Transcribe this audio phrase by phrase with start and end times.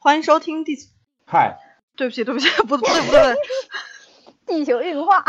[0.00, 0.76] 欢迎收听第，
[1.26, 1.58] 嗨，
[1.96, 3.34] 对不起，对不起， 不不对不对，
[4.46, 5.24] 地球运化，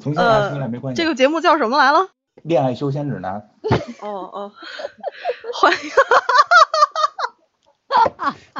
[0.00, 1.02] 重新来，重新来没关系。
[1.02, 2.08] 这个节目叫什么来了？
[2.42, 3.50] 恋爱修仙指南。
[4.00, 4.52] 哦哦，
[5.52, 5.78] 欢迎。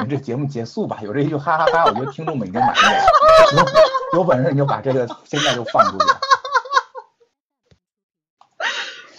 [0.03, 3.03] 你这节目结束吧，有这一句哈哈哈，我觉得听众们已经满意了。
[4.13, 6.05] 有有本事你就把这个现在就放出去。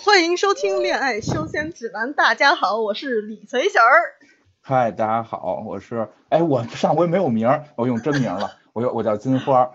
[0.05, 4.15] 欢迎收听《恋爱修仙指南》，大家好，我是李随喜儿。
[4.69, 9.71] 嗨，大家好，我是哎，我上回没有名儿，我用真名了，我我叫金花。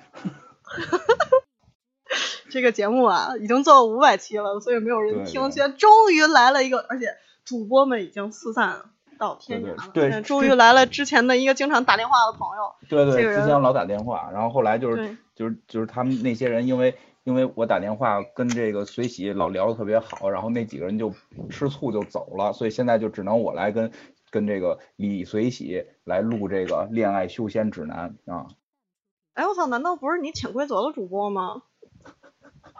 [2.52, 5.50] 这个节目啊，已经做了五百期了，所以没有人听。
[5.50, 7.08] 现在终于来了一个，而且
[7.44, 8.84] 主播们已经四散
[9.18, 9.90] 到天涯了。
[9.96, 12.76] 对，终于来了之前的一个经常打电话的朋友。
[12.88, 21.12] 对对，之前老打电话，然后后来就是就是就是他们那些人，因为因为我打电话跟这个随喜老聊的特别好，然后那几个人就
[21.50, 23.92] 吃醋就走了，所以现在就只能我来跟
[24.34, 28.48] 跟这个李随喜来录这个恋爱修仙指南啊。
[29.36, 31.62] 哎我操，难道不是你潜规则的主播吗？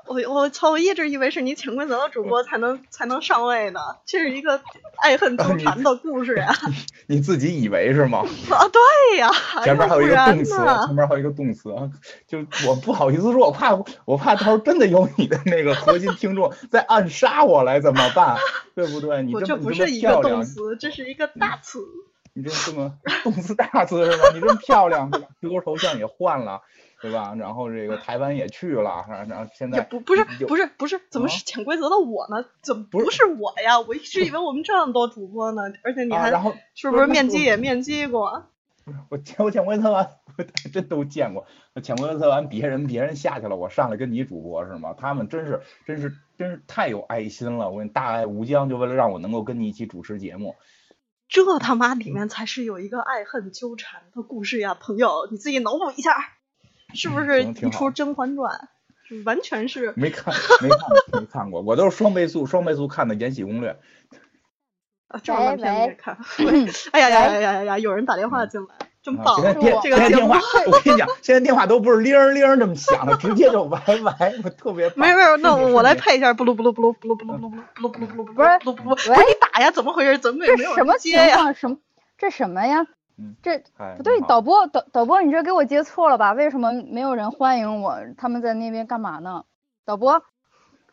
[0.06, 0.72] 我我操！
[0.72, 4.62] 我一直以为是你潜规则的主播才能才能上位呢，这是一个
[5.02, 6.54] 爱恨纠缠的故事呀。
[7.08, 8.20] 你自己以为是吗？
[8.52, 9.30] 啊，对呀。
[9.64, 10.56] 前面还有一个动词，
[10.88, 11.90] 前面还有一个动词啊，
[12.28, 18.38] 就我不好意思说，我怕我怕到时候真的有你的那个核心听众在暗杀我来怎么办？
[18.76, 19.24] 对不对？
[19.24, 21.80] 你这不是一个动词，这是一个大词。
[22.36, 22.92] 你这这么
[23.24, 24.30] 动词大词是吧？
[24.34, 26.62] 你这么漂亮， QQ 头像也换了。
[27.04, 27.36] 对吧？
[27.38, 32.46] 然后这个台湾也去了，然后现在不不是不是不是，怎么是潜规则的我呢？
[32.62, 33.78] 怎么不是我呀？
[33.82, 38.46] 我一直以为我们这么多主播呢，而且你还然后是不是面基也面基过？
[39.10, 41.46] 我潜我潜规则完，我真都见过。
[41.84, 44.96] 潜规则完，别人别人下去了，我上来跟你主播是吗？
[44.98, 47.70] 他们真是真是真是太有爱心了。
[47.70, 50.56] 我跟你大爱无疆，就为了让我能够跟你一起主持节目。
[51.28, 56.16] 这他妈里面才是有一个爱恨纠缠的故事呀，朋友，你自己脑补一下。
[56.94, 58.52] 是不是一出《甄嬛传》？
[59.26, 60.80] 完全是没看，没看，
[61.22, 61.62] 没看过。
[61.62, 63.72] 我都是双倍速，双倍速看的《延禧攻略》。
[65.08, 65.56] 啊，这么
[65.98, 66.18] 看。
[66.92, 67.80] 哎呀呀呀呀呀呀！
[67.80, 68.70] 有人打电话进来，
[69.04, 69.36] 真棒！
[69.36, 74.92] 现在电这个电话， 我跟你讲，现在电话都不是铃铃这么响的，直接就喂喂，我特别。
[74.96, 78.96] 没有没有，那我来配一下，不噜不噜不噜不噜不噜不噜不噜不噜不噜不噜不噜不噜。
[78.96, 79.70] 不是你打呀？
[79.70, 80.18] 怎么回事？
[80.18, 81.54] 怎么也没有人接呀？
[81.54, 81.78] 什么？
[82.18, 82.88] 这什么呀？
[83.42, 83.64] 这
[83.98, 86.34] 不对，导播导导播，你这给我接错了吧？
[86.34, 87.98] 为什么没有人欢迎我？
[88.18, 89.46] 他们在那边干嘛呢？
[89.86, 90.24] 导播，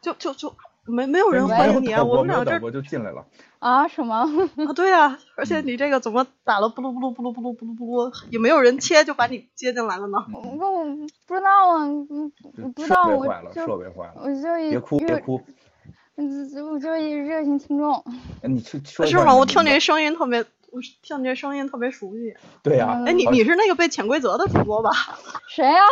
[0.00, 0.54] 就就就
[0.84, 2.03] 没没有人欢迎你啊！
[2.04, 3.25] 我们俩这我就进来了
[3.59, 3.88] 啊？
[3.88, 4.16] 什么？
[4.69, 10.19] 啊，对啊，而且你这个怎么打了布噜布噜布噜布噜布噜布噜，也没有人切就把你接进来了呢？
[10.34, 10.84] 我我
[11.26, 12.32] 不知道啊，嗯，
[12.75, 15.41] 不知道我就设备坏了，我就别哭别哭，
[16.16, 18.04] 嗯，我就一热心听众。
[18.42, 19.34] 你去说是吗？
[19.36, 20.44] 我听你声音特别。
[20.72, 22.34] 我听你这声音特别熟悉。
[22.62, 23.03] 对呀。
[23.06, 24.91] 哎，你你是那个被潜规则的主播吧？
[25.48, 25.81] 谁呀？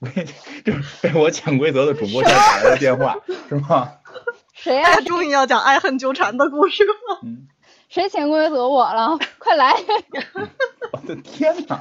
[0.00, 0.24] 被
[0.64, 3.16] 就是被我潜规则的主播先打来的电话，
[3.48, 3.92] 是吗？
[4.54, 4.96] 谁呀？
[5.06, 6.92] 终于要讲爱恨纠缠的故事了。
[7.24, 7.46] 嗯。
[7.88, 9.18] 谁潜规则我了？
[9.38, 9.74] 快来！
[10.92, 11.80] 我的天哪！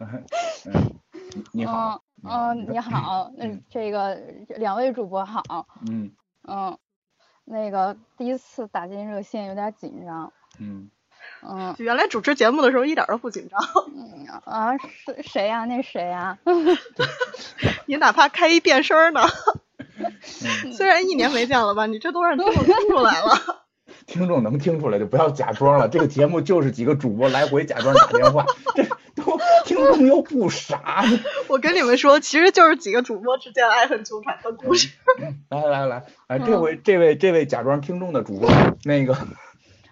[0.00, 0.24] 嗯，
[1.52, 2.02] 你好。
[2.22, 3.30] 嗯，你好。
[3.38, 4.14] 嗯，这个
[4.56, 5.42] 两位主播好。
[5.88, 6.12] 嗯。
[6.48, 6.78] 嗯。
[7.44, 10.90] 那个第一次打进热线有点紧张，嗯
[11.42, 13.60] 嗯，原来主持节目的时候一点都不紧张，
[13.94, 15.64] 嗯啊是谁呀？
[15.66, 16.38] 那谁呀？
[17.86, 19.22] 你哪怕开一变声呢，
[20.76, 23.63] 虽然一年没见了吧，你这都让听众听出来了。
[24.06, 28.44] 听众能听出来就不要假装了，这个节目就是几个主播来回假装打电话，
[28.74, 28.84] 这
[29.14, 31.04] 都听众又不傻。
[31.48, 34.88] 我跟你们说，其实就是几个主播之间爱恨纠缠的故事。
[35.48, 38.50] 来来来，哎，这回这位这位假装听众的主播，
[38.84, 39.16] 那个。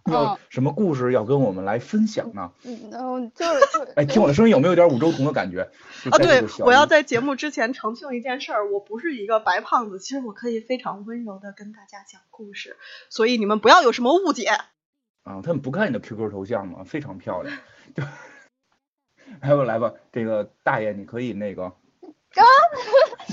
[0.06, 2.52] 有什么故事要跟我们来分享呢？
[2.64, 5.70] 嗯，就是就哎，听我的声音有没有点五洲同的感觉？
[6.10, 12.76] 啊，对，我要在节目之前澄清一件事儿，我不是一个白胖子，其实我可以非常温柔的跟大家讲故事，
[13.10, 14.46] 所以你们不要有什么误解。
[15.22, 16.82] 啊，他们不看你的 QQ 头像吗？
[16.84, 17.56] 非常漂亮。
[19.40, 21.64] 来吧来吧，这个大爷你可以那个。
[21.64, 22.42] 啊，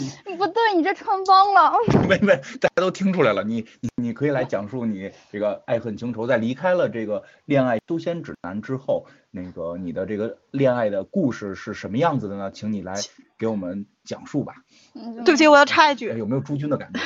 [0.37, 1.73] 不对，你这穿帮了。
[2.07, 3.43] 没没，大家都听出来了。
[3.43, 12.51] 你你你可以来讲述你这个爱恨情仇，在离开了这个恋爱修仙指南之后，那个你的这个恋爱的故事是什么样子的呢？
[12.51, 12.95] 请你来
[13.37, 14.55] 给我们讲述吧。
[15.25, 16.07] 对不起，我要插一句。
[16.17, 16.99] 有没有朱军的感觉？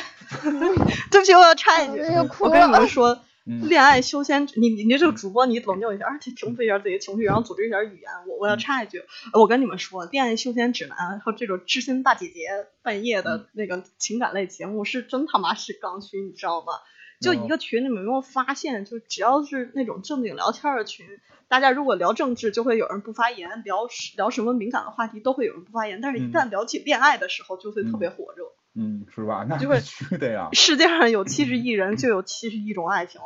[1.12, 2.01] 对不起，我要插一句。
[2.40, 3.19] 我跟你们说。
[3.45, 8.10] 恋爱修仙，你你你这个主播，你冷静一下，而且平复一下自己的情绪，然后组织一下语言。
[8.28, 9.04] 我我要插一句，
[9.34, 12.48] 我跟你们说，恋爱修仙指南和这种知心大姐姐
[12.81, 16.74] 半夜的那个情感类节目是真他妈是刚需，你知道吗？
[17.22, 21.06] 就一个群，你们有没有发现，就只要是那种正经聊天的群，
[21.48, 23.88] 大家如果聊政治，就会有人不发言；聊
[24.18, 26.01] 聊什么敏感的话题，都会有人不发言。
[26.01, 28.44] 但是，一旦聊起恋爱的时候，就会特别火热。
[28.45, 28.62] 嗯，
[29.09, 29.45] 是吧？
[29.47, 30.49] 那必须的呀。
[30.53, 33.21] 世界上有七十 亿人，就有七十亿种爱情。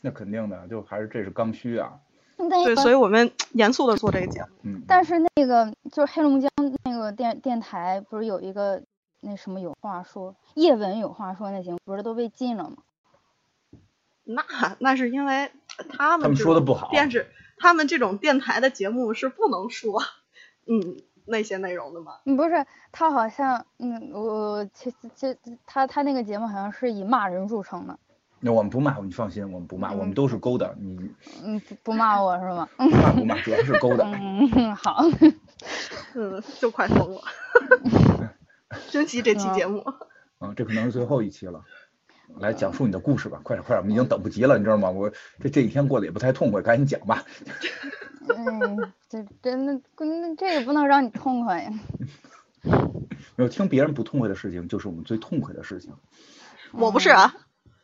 [0.00, 2.00] 那肯定的，就还是这是刚需啊。
[2.36, 4.48] 对，所以我们严肃的做这个节目。
[4.62, 4.82] 嗯。
[4.86, 6.50] 但是那个就是黑龙江
[6.84, 8.82] 那个电电台，不是有一个
[9.20, 12.76] 那什么有话说，叶文有话说那节目，不是都被禁了吗？
[14.24, 14.44] 那
[14.78, 15.50] 那是因为
[15.88, 16.90] 他们说的不好。
[16.90, 20.02] 电视他们这种电台的节目是不能说，
[20.68, 20.98] 嗯，
[21.28, 22.12] 那些内容的吗？
[22.24, 25.36] 嗯，不是，他好像，嗯，我其其
[25.66, 27.98] 他他那个节目好像是以骂人著称的。
[28.40, 30.74] 那我们不骂，你放心，我们不骂，我们都是勾的。
[30.78, 31.10] 你
[31.44, 32.68] 嗯，不不骂我是吗？
[32.76, 34.04] 不骂不骂，主要是勾的。
[34.04, 35.02] 嗯， 好。
[36.14, 37.20] 嗯，就快疯了。
[38.90, 39.84] 珍惜这期节目。
[40.40, 41.64] 嗯，这可能是最后一期了。
[42.38, 44.88] 来讲述你的故事吧，快点快点，我们已经等不及了，你知道吗？
[44.90, 45.10] 我
[45.40, 47.24] 这这几天过得也不太痛快，赶紧讲吧。
[48.36, 51.70] 嗯，这真的，那这也不能让你痛快呀。
[53.36, 55.94] 没有听别人不痛快的事情，就是我们最痛快的事情。
[56.72, 57.34] 我不是啊。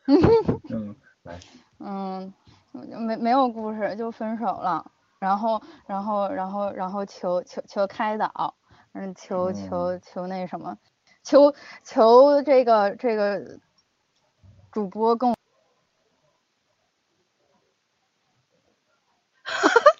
[0.69, 1.39] 嗯，来。
[1.79, 2.33] 嗯，
[2.71, 8.55] 没没有故事，就分手了，然后然后然后然后求求求开导，
[8.93, 10.77] 嗯，求求求那什么，
[11.23, 11.53] 求
[11.83, 13.59] 求这个这个。
[14.71, 15.34] 主播跟我，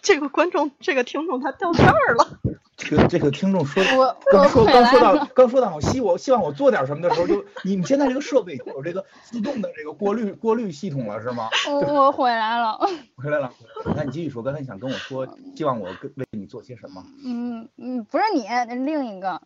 [0.05, 2.27] 这个观众，这个听众他掉线儿了。
[2.77, 3.83] 这个这个听众说，
[4.31, 11.49] 刚说刚说到刚说到我希我希望我做点什么的时候，就你们现在这个设备有这个自动的这个过滤过滤系统了是吗？
[11.67, 12.77] 我我 回来了。
[13.15, 13.51] 回来了，
[13.95, 17.03] 那你继续说，刚才你想跟我说，希望我跟为你做些什么？
[17.25, 18.45] 嗯嗯，不是你，
[18.83, 19.41] 另一个。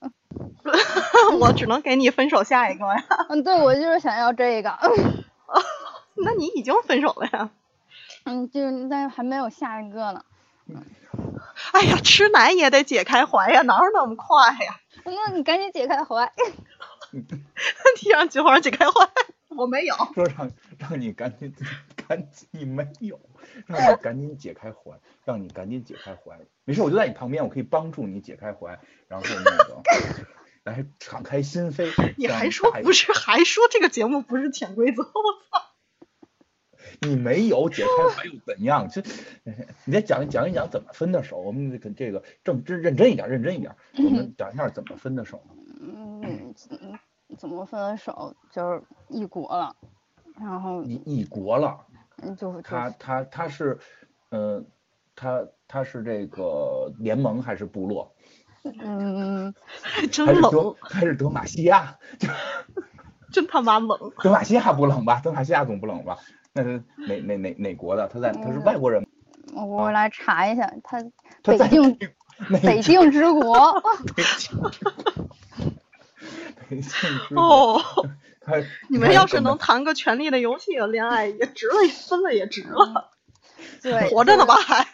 [1.40, 3.06] 我只能给你分手下一个呀。
[3.30, 4.78] 嗯，对，我就是想要这个。
[6.16, 7.52] 那你已经分手了呀？
[8.26, 8.60] 嗯，就
[8.90, 10.24] 但是还没有下一个呢。
[11.74, 14.80] 哎呀，吃奶也得解开怀呀，哪有那么快呀？
[15.06, 16.32] 那你赶紧解开怀。
[17.12, 19.10] 你让菊花解开怀，
[19.48, 19.96] 我没有。
[20.14, 21.54] 说让让你赶紧
[22.08, 23.20] 赶紧，你没有，
[23.66, 26.40] 让你赶紧解开怀，让你赶紧解开怀。
[26.66, 29.82] 没事，我就在你旁边，我可以帮助你解开怀，然后那个
[30.64, 32.14] 来敞开心扉。
[32.16, 33.12] 你还说不是？
[33.12, 35.02] 还说这个节目不是潜规则？
[35.02, 35.69] 我操！
[37.02, 38.88] 你没有解开怀又怎样？
[38.90, 39.02] 这，
[39.86, 41.38] 你再讲一讲一讲怎么分的手？
[41.38, 43.74] 我们跟这个正真认真一点，认真一点。
[43.98, 45.42] 我们讲一下怎么分的手。
[45.82, 46.54] 嗯，
[47.38, 48.36] 怎么分的手？
[48.52, 49.76] 就是异国了，
[50.40, 51.86] 然后异异国了。
[52.22, 53.80] 嗯，就他他他是，
[54.30, 54.62] 呃，
[55.16, 58.14] 他他是这个联盟还是部落？
[58.64, 59.54] 嗯，
[60.12, 60.76] 真冷。
[60.82, 61.98] 还是德玛西亚？
[63.32, 63.98] 真他妈冷。
[64.22, 65.22] 德玛西亚不冷吧？
[65.24, 66.18] 德玛西亚总不冷吧？
[66.54, 68.08] 那是哪哪哪哪国的？
[68.08, 69.06] 他在他是外国人。
[69.54, 71.04] 我来查一下，他
[71.44, 71.98] 北京
[72.62, 73.82] 北京之国。
[74.16, 74.60] 北京。
[76.82, 77.42] 之国。
[77.42, 77.82] 哦。
[78.88, 83.12] 你们要是能谈个权力的游戏，恋爱也值了，分了也值了。
[83.82, 84.10] 对。
[84.10, 84.88] 活着呢吧还。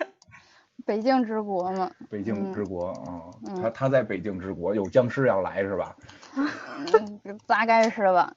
[0.85, 1.89] 北京之国嘛。
[2.09, 3.25] 北京之国啊，
[3.61, 5.95] 他他在北京之国，有僵尸要来是吧？
[7.47, 8.33] 大概是吧。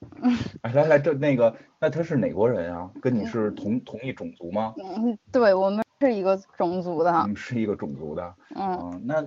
[0.62, 2.90] 来来，这那个，那他是哪国人啊？
[3.02, 4.74] 跟你是同同一种族吗？
[4.78, 7.12] 嗯，对，我们是一个种族的。
[7.22, 8.34] 你们是一个种族的。
[8.54, 9.02] 嗯。
[9.04, 9.22] 那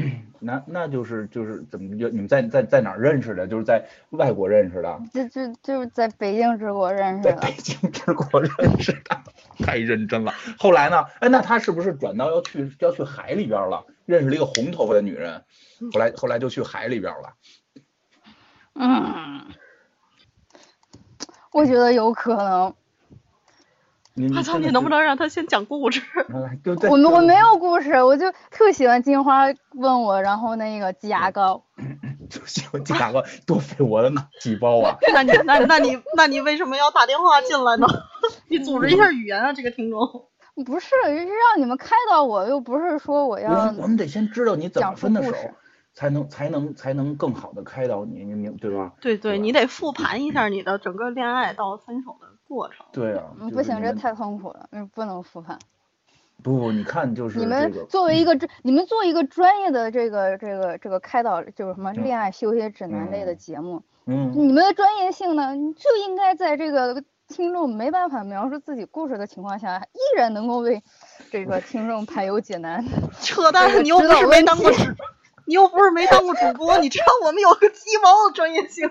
[0.42, 3.46] 那那就是就是怎么就你们在在在哪认识的？
[3.46, 5.00] 就是在外国认识的。
[5.12, 7.32] 就就就是在北京之国认识的。
[7.32, 9.20] 在北京之国认识的，
[9.64, 10.32] 太认真了。
[10.58, 11.04] 后来呢？
[11.20, 13.84] 哎，那他是不是转到要去要去海里边了？
[14.06, 15.44] 认识了一个红头发的女人，
[15.92, 17.34] 后来后来就去海里边了。
[18.74, 19.44] 嗯，
[21.52, 22.74] 我觉得有可能。
[24.34, 26.02] 阿操，你能不能让他先讲故事？
[26.90, 31.62] 我们我没有故事，我就特喜欢金花问我，然后那个挤牙膏。
[32.28, 34.96] 就喜欢挤牙膏，多费我的脑细胞啊！
[35.12, 37.86] 那你那那你那你为什么要打电话进来呢？
[38.48, 39.98] 你组织一下语言啊，这个听众。
[40.64, 43.50] 不是，是让你们开导我，又不是说我要。
[43.78, 45.32] 我们得先知道你怎么分的手。
[45.92, 48.92] 才能才能才能更好的开导你，你明对吧？
[49.00, 52.86] 对对，你得复盘一下你的整个恋爱到分手的过程。
[52.92, 55.58] 对啊，不行，这太痛苦了，不能复盘。
[56.42, 70.82] 不不，你看就是你们作为一个专，你们做一个专业的这个这个这个开导，就是什么恋爱休息指南类的节目，嗯，你们的专业性呢，就应该在这个听众没办法描述自己故事的情况下，依然能够为
[71.30, 72.82] 这个听众排忧解难。
[73.20, 74.96] 扯淡，你又不是没当过师。
[75.50, 78.88] 你又不是没当过主播，你知道我们有个鸡毛的专业性。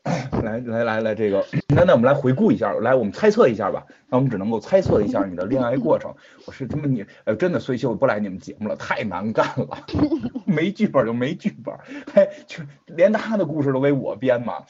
[0.42, 3.84] 来来来来，这个，那那我们来回顾一下，来我们猜测一下吧。
[4.08, 6.14] 那我们只能够猜测一下你的恋爱过程。
[6.46, 9.84] 我是他妈你，呃，真的，所以就不来你们节目了，太难干了，
[10.46, 11.76] 没剧本就没剧本，
[12.14, 14.64] 还就连他的故事都给我编嘛。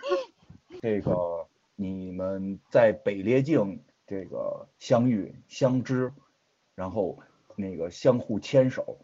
[0.82, 6.12] 这个你们在北列境这个相遇相知，
[6.74, 7.20] 然后
[7.56, 8.98] 那个相互牵手。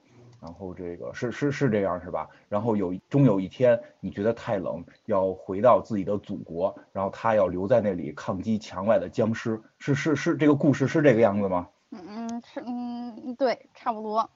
[0.44, 2.28] 然后这个是是是这样是吧？
[2.50, 11.70] 然后有终有一天你觉得太冷，要回到自己的祖国，然后他要留在那里抗击墙外的僵尸，是是是这个故事是这个样子吗？
[11.92, 14.28] 嗯嗯是嗯对差不多。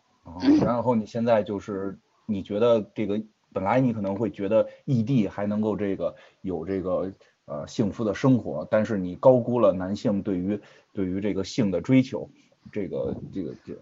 [0.62, 3.20] 然后你现在就是你觉得这个
[3.52, 7.12] 本来你可能会觉得异地还能够这个有这个
[7.44, 10.58] 呃幸福的生活，但是你高估了男性对于
[10.94, 12.30] 对于这个性的追求，
[12.72, 13.74] 这个这个这。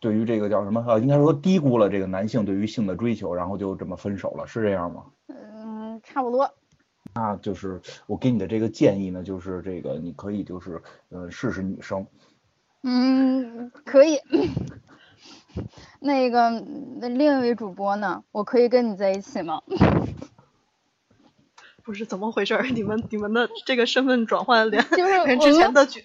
[0.00, 5.04] 对于这个叫什么呃，应该说低估了这个男性对于性的追求，然后就这么分手了，是这样吗？
[5.28, 6.50] 嗯，差不多。
[7.14, 12.06] 那就是我给你的这个建议呢，就是这个你可以就是呃试试女生。
[12.82, 14.18] 嗯，可以。
[15.98, 16.50] 那个
[17.00, 18.22] 那另一位主播呢？
[18.30, 19.62] 我可以跟你在一起吗？
[21.86, 22.60] 不是怎么回事？
[22.74, 26.00] 你们你们的这个身份转换连就是 连之前的角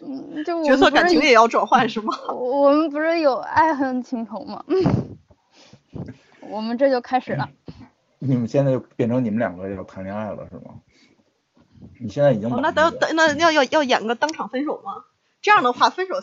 [0.64, 2.14] 角色感情也要转换是吗？
[2.32, 4.64] 我们不是有爱恨情仇吗？
[6.50, 7.50] 我们这就开始了。
[8.20, 10.76] 你们现在就变成你们两个要谈恋爱了是吗？
[12.00, 15.04] 你现在已经那等等那要要要演个当场分手吗？
[15.42, 16.14] 这样的话分手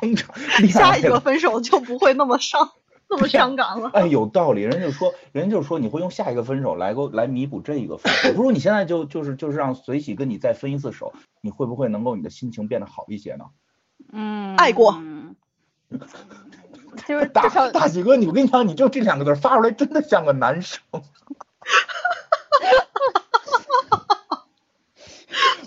[0.00, 0.34] 当场
[0.68, 2.72] 下一个分手就不会那么伤。
[3.10, 8.34] 那么伤感了，哎，有道理，人就说，人就说你会用下一个分手来够来弥补这一个分手。
[8.34, 13.46] 不如你现在就就是就是让随喜跟你再分一次手，你会不会能够你的心情变得好一些呢？
[14.12, 15.02] 嗯，爱过，
[17.06, 20.82] 就是大大喜哥，你我跟你讲，你就这两个字发出来，真的像个男生。
[20.90, 21.06] 哈哈
[22.92, 23.24] 哈
[23.88, 24.46] 哈哈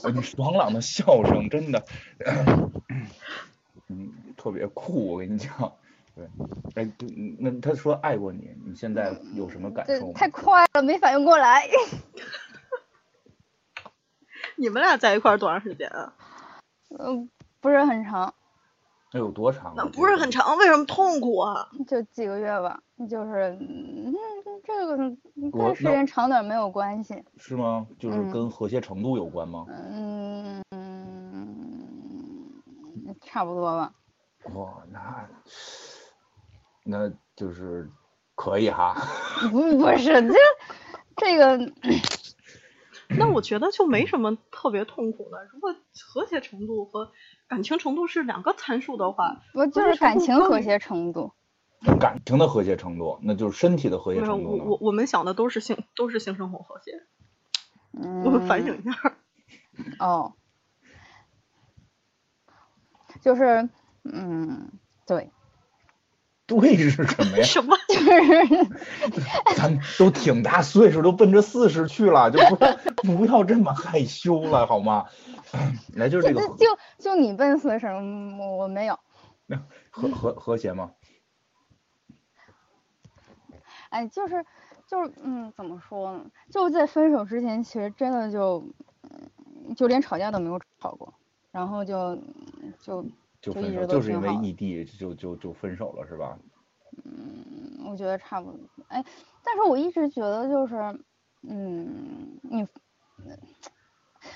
[0.03, 0.10] 哈！
[0.13, 1.86] 你爽朗的笑声真的，
[3.89, 5.74] 嗯，特别酷，我跟你讲。
[6.13, 6.30] 对，
[6.75, 6.91] 哎，
[7.39, 10.12] 那他说爱过你，你现在有什么感受？
[10.13, 11.68] 太快了，没反应过来。
[14.58, 16.13] 你们俩在一块儿多长时间啊？
[17.00, 17.30] 嗯，
[17.62, 18.34] 不是很长。
[19.13, 19.74] 那有多长？
[19.75, 21.70] 那不是很长，为什么痛苦啊？
[21.88, 24.13] 就几个月吧，就是，嗯，
[24.63, 24.98] 这个
[25.51, 27.24] 跟时间长短没有关系。
[27.38, 27.88] 是吗？
[27.98, 29.65] 就是跟和谐程度有关吗？
[29.70, 30.62] 嗯，
[33.22, 33.94] 差不多吧。
[34.53, 35.27] 哇，那。
[36.83, 37.89] 那就是
[38.35, 38.95] 可以哈，
[39.51, 40.33] 不不是这
[41.17, 41.57] 这个，
[43.17, 45.45] 那我觉得就没什么特别痛苦的。
[45.51, 45.75] 如果
[46.07, 47.11] 和谐程度和
[47.47, 51.33] 感情程度是两个参数的话，不就是感情和谐程度？
[52.00, 54.57] 感情的和谐程度，那就是身体的和谐程度。
[54.57, 56.91] 我我我们想的都是性都是性生活和谐。
[58.00, 58.23] 嗯。
[58.23, 58.91] 我们反省一下。
[60.00, 60.33] 哦。
[63.21, 63.67] 就是
[64.03, 64.71] 嗯，
[65.05, 65.31] 对。
[66.60, 67.43] 对是什么呀？
[67.43, 67.77] 什么？
[69.55, 72.75] 咱都挺大岁数，都奔着四十去了，就不要
[73.15, 75.05] 不要这么害羞了，好吗？
[75.96, 76.41] 来，就是这个。
[76.58, 76.65] 就
[76.98, 79.00] 就你奔四十，我没有。
[79.89, 80.91] 和和和谐吗？
[83.89, 84.46] 哎，就是
[84.88, 86.25] 就是嗯，怎么说呢？
[86.50, 88.65] 就在分手之前，其实真的就
[89.77, 91.13] 就连吵架都没有吵过，
[91.51, 92.17] 然后就
[92.81, 93.05] 就。
[93.41, 96.38] 就分手，就是因为异地就就就分手了，是吧？
[97.03, 98.60] 嗯，我觉得差不多。
[98.89, 99.03] 哎，
[99.43, 100.75] 但是我一直觉得就是，
[101.41, 102.63] 嗯，你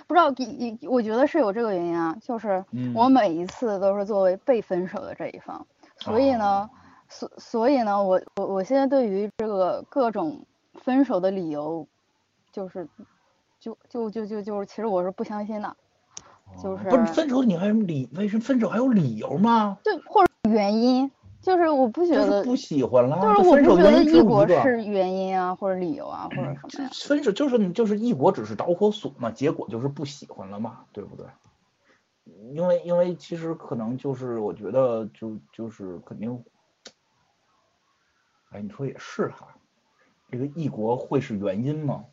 [0.08, 2.64] 不知道，你我觉得是有这个原因啊，就是
[2.96, 6.70] 我每一次都是作为被分手的这一方，所以呢，
[7.10, 10.46] 所所以呢，我我我现在对于这个各种
[10.76, 11.88] 分手的理由，
[12.52, 12.88] 就是
[13.60, 15.76] 就就就就就是，其实我是不相信的。
[16.62, 18.10] 就是不是分手，你还有理？
[18.14, 19.78] 为什么分手还有理由吗？
[19.84, 21.12] 对，或者原因，
[21.42, 23.20] 就是我不觉得不喜欢了。
[23.20, 26.90] 就是我不觉得异国是原因啊，或者理由啊，或者什么。
[27.06, 31.26] 分手就是你就是异国只是导火索嘛，结果就是不喜欢了嘛，对不对？
[32.54, 36.44] 因为因为其实可能就是我觉得就就是肯定，
[38.52, 39.56] 哎，你说也是哈，
[40.32, 42.06] 这个异国会是原因吗？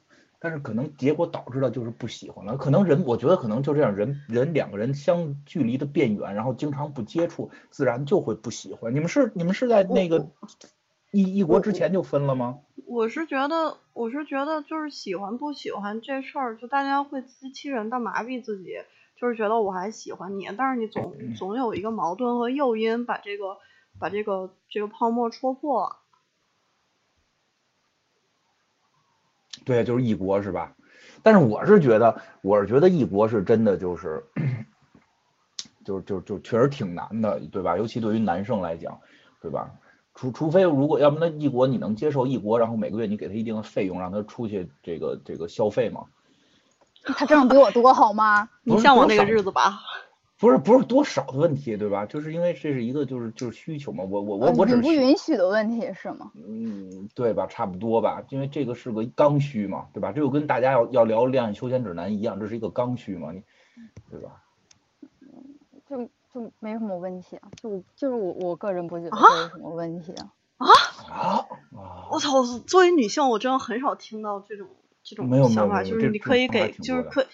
[0.42, 8.92] 但是可能结果导致了就是不喜欢了，可能人我觉得可能就这样，人人两个人相距离的变远，然后经常不接触，自然就会不喜欢。
[8.92, 10.26] 你们是你们是在那个
[11.12, 12.58] 异异国之前就分了吗？
[12.86, 18.72] 我是觉得我是觉得就是喜欢不喜欢这事儿，就大家会自欺欺人的麻痹自己，
[19.16, 23.58] 就是觉得我还喜欢你，但是你总总有一个矛盾和诱因把这个
[24.00, 26.01] 把这个这个泡沫戳破。
[29.64, 30.72] 对，就是异国是吧？
[31.22, 34.22] 但是我是觉得，我是觉得异国是真的就是，
[35.84, 37.76] 就是就就确实挺难的，对吧？
[37.76, 39.00] 尤其对于男生来讲，
[39.40, 39.70] 对吧？
[40.14, 46.04] 除除非如果要不那异国你能接受异国，然后每个月你给他一定的费用，让他出去这个这个消费吗？
[47.16, 48.48] 他挣的比我多好吗？
[48.62, 49.80] 你向往那个日子吧。
[50.42, 52.04] 不是不是多少的问题，对吧？
[52.04, 56.32] 就是因为这是一个就是就是需求嘛，我我我我只是不允许的问题是吗？
[56.34, 57.46] 嗯，对吧？
[57.46, 60.10] 差不多吧，因为这个是个刚需嘛，对吧？
[60.10, 63.44] 这就跟大家要要聊恋爱休闲指南一样，这是一个刚需嘛，你
[64.10, 64.42] 对吧？
[65.88, 70.32] 就就没什么问题啊，就就是我我个人不觉得有什么问题啊。
[70.58, 70.68] 啊
[71.08, 72.08] 啊！
[72.10, 72.42] 我操！
[72.66, 74.66] 作为女性，我真的很少听到这种
[75.04, 77.26] 这种想法，就是你可以给，就是可。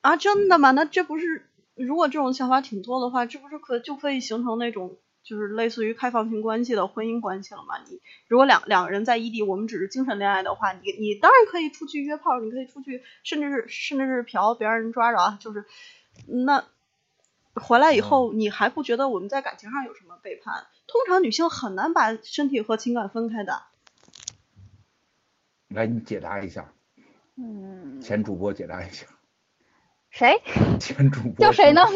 [0.00, 0.70] 啊，真的吗？
[0.70, 7.78] 那这不是如果这种想法挺多的话，这不是可就可以形成那种就是类似于开放性关系的婚姻关系了吗？
[7.88, 15.66] 你如果两两个人在异地，我们只是精神恋爱的话，你你当然可以出去约炮，你可以出去，甚至是甚至是嫖，别让人抓着啊，就是
[16.26, 16.64] 那
[17.54, 20.66] 回来以后，你还不觉得我们在感情上有什么背叛？
[20.86, 23.64] 通常女性很难把身体和情感分开的。
[25.68, 26.72] 来，你解答一下。
[27.36, 28.00] 嗯。
[28.00, 29.06] 前主播解答一下。
[30.18, 30.42] 谁？
[30.80, 31.82] 前主播叫谁呢？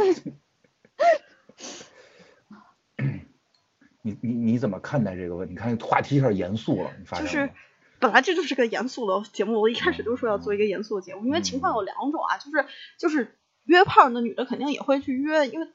[4.00, 5.54] 你你你怎么看待这个问题？
[5.54, 7.50] 你看话题有点严肃了，你发现就是
[7.98, 12.64] 本来这就是个严肃的节目，我一开始就说要做一个严肃的节目，因为情况有两种啊，就是
[12.96, 15.66] 就是约炮的女的肯定也会去约，因为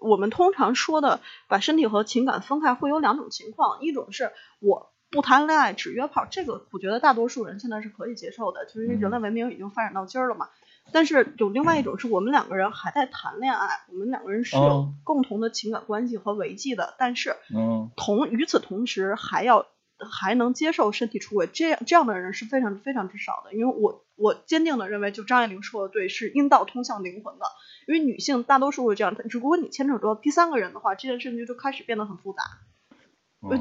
[0.00, 10.48] 我们通常说的把身体和情感分开会有两种情况，一种是我不谈恋爱只约炮，这个我觉得大多数人现在是可以接受的，就是因为人类文明已经发展到今儿了嘛。
[10.92, 17.36] 但是有另外一种是我们两个人还在谈恋爱，我们两个人是有共同的情感关系和维系的，但是
[17.96, 19.66] 同与此同时还要
[19.98, 23.54] 还能接受身体出轨，这样这样的人是非常非常之少的。
[23.54, 27.46] 因为我我坚定的认为，就张爱玲说的对，是阴道通向灵魂的。
[27.88, 32.42] 因为女性大多数会这样，如果你牵扯到第三个人的话，这件事情就开始变得很复杂。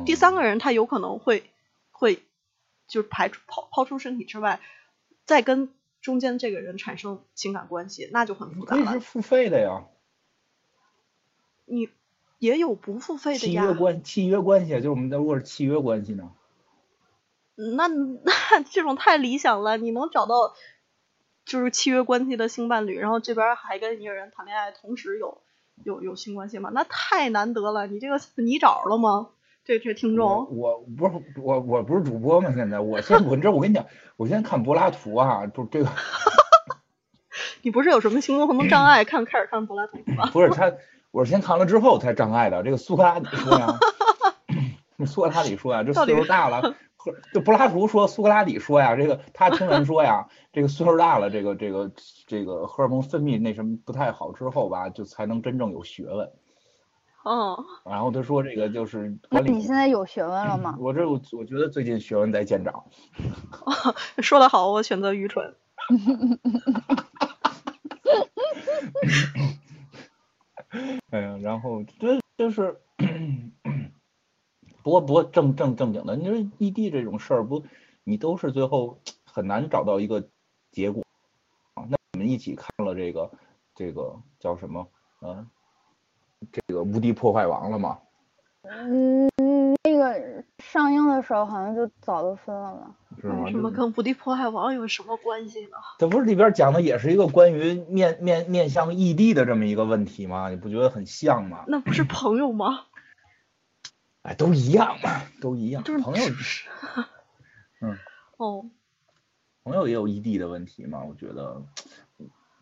[0.06, 1.50] 第三个人他有可能会
[1.90, 2.24] 会
[2.88, 4.60] 就是排除抛抛出身体之外，
[5.26, 5.74] 再跟。
[6.04, 8.86] 中间这个人产生情感关系，那就很复杂了。
[8.86, 9.86] 可以是付费的呀。
[11.66, 11.90] 你
[12.40, 16.30] 也有不付费的呀契约关契约关系，就是我们如果是契约关系呢？
[17.56, 20.54] 那那这种太理想了，你能找到
[21.46, 25.42] 就是契约关系的性伴侣，然后这边还跟一个人谈恋爱，同时有
[25.86, 26.70] 有有性关系吗？
[26.74, 27.88] 那太难得了。
[27.88, 29.30] 你这个你找了吗？
[29.66, 32.52] 这这听众，我不是我我不是主播吗？
[32.56, 33.86] 现在我现我这我跟你讲，
[34.18, 35.90] 我现在看柏拉图啊，就这个。
[37.64, 39.06] 你不是有什么行动活动障碍？
[39.06, 40.30] 看开始看柏拉图吗？
[40.34, 40.74] 不是他，
[41.12, 42.62] 我是先看了之后才障碍的。
[42.62, 43.80] 这个苏格拉底说呀，
[45.08, 46.76] 苏格拉底说呀，这岁数大了，
[47.34, 51.92] 就柏拉图说，苏格拉底说呀，这个他听人说呀，这个岁数大了，这个这个
[52.28, 56.30] 这个荷尔蒙分泌那什么不太好之后吧，就才能真正有学问。
[57.24, 60.76] 哦，然后他说这个就是那你现在有学问了吗？
[60.80, 62.84] 我这我我觉得最近学问在见长。
[64.22, 65.56] 说的好，我选择愚蠢。
[71.12, 72.78] 哎呀，然后这就是，
[74.82, 77.64] 不过不过正正正经的，你说异地这种事儿不，
[78.04, 80.28] 你都是最后很难找到一个
[80.72, 81.04] 结果
[81.76, 81.86] 啊。
[81.90, 83.32] 那我们一起看了这个
[83.76, 84.88] 这个叫什么？
[85.22, 85.48] 嗯。
[86.52, 88.00] 这个无敌破坏王了吗？
[88.64, 89.30] 嗯，
[89.84, 92.96] 那个上映的时候好像就早都分了吧？
[93.22, 93.50] 是吗？
[93.50, 95.78] 什么跟无敌破坏王有什么关系呢？
[96.00, 100.50] 这不是里边讲的也是一个关于面面面向异地的这么一个问题吗？
[100.50, 101.66] 你不觉得很像吗？
[101.68, 102.86] 那不是朋友吗？
[104.22, 105.84] 哎，都一样嘛，都一样。
[105.84, 106.24] 就是朋友。
[107.82, 107.98] 嗯。
[108.38, 108.66] 哦。
[109.66, 111.04] 朋友也有异地的问题嘛？
[111.04, 111.62] 我觉得。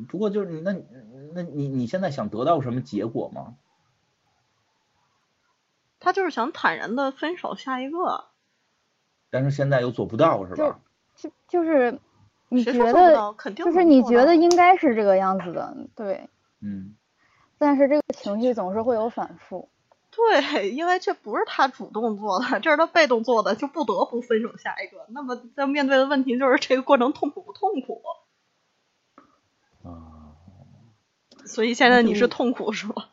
[0.09, 0.73] 不过就是你那，
[1.35, 3.53] 那你你现在想得到什么结果吗？
[6.01, 8.25] 他就是想坦然的分手，下一个。
[9.29, 10.79] 但是现在又做不到，是吧？
[11.15, 11.99] 就就是
[12.49, 16.27] 你觉得，就是你觉得应该是这个样子的，对。
[16.59, 16.95] 嗯。
[17.57, 19.69] 但是这个情绪总是会有反复。
[20.09, 25.05] 对，因为这不是他主动做的，这是他被动做的，就不得不分手下一个。
[25.09, 28.01] 那么在面对的问题就是这个过程痛苦不痛苦？
[29.83, 30.33] 啊。
[31.45, 33.09] 所以现在你是痛苦是吧？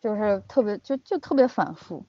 [0.00, 2.06] 就是特别就就特别反复。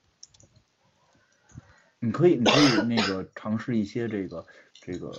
[2.00, 5.12] 你可以你可以那个尝试一些这个这个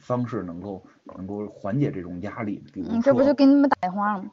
[0.00, 3.00] 方式，能够能够缓解这种压力，比如说。
[3.02, 4.30] 这不就给你们打电话了吗？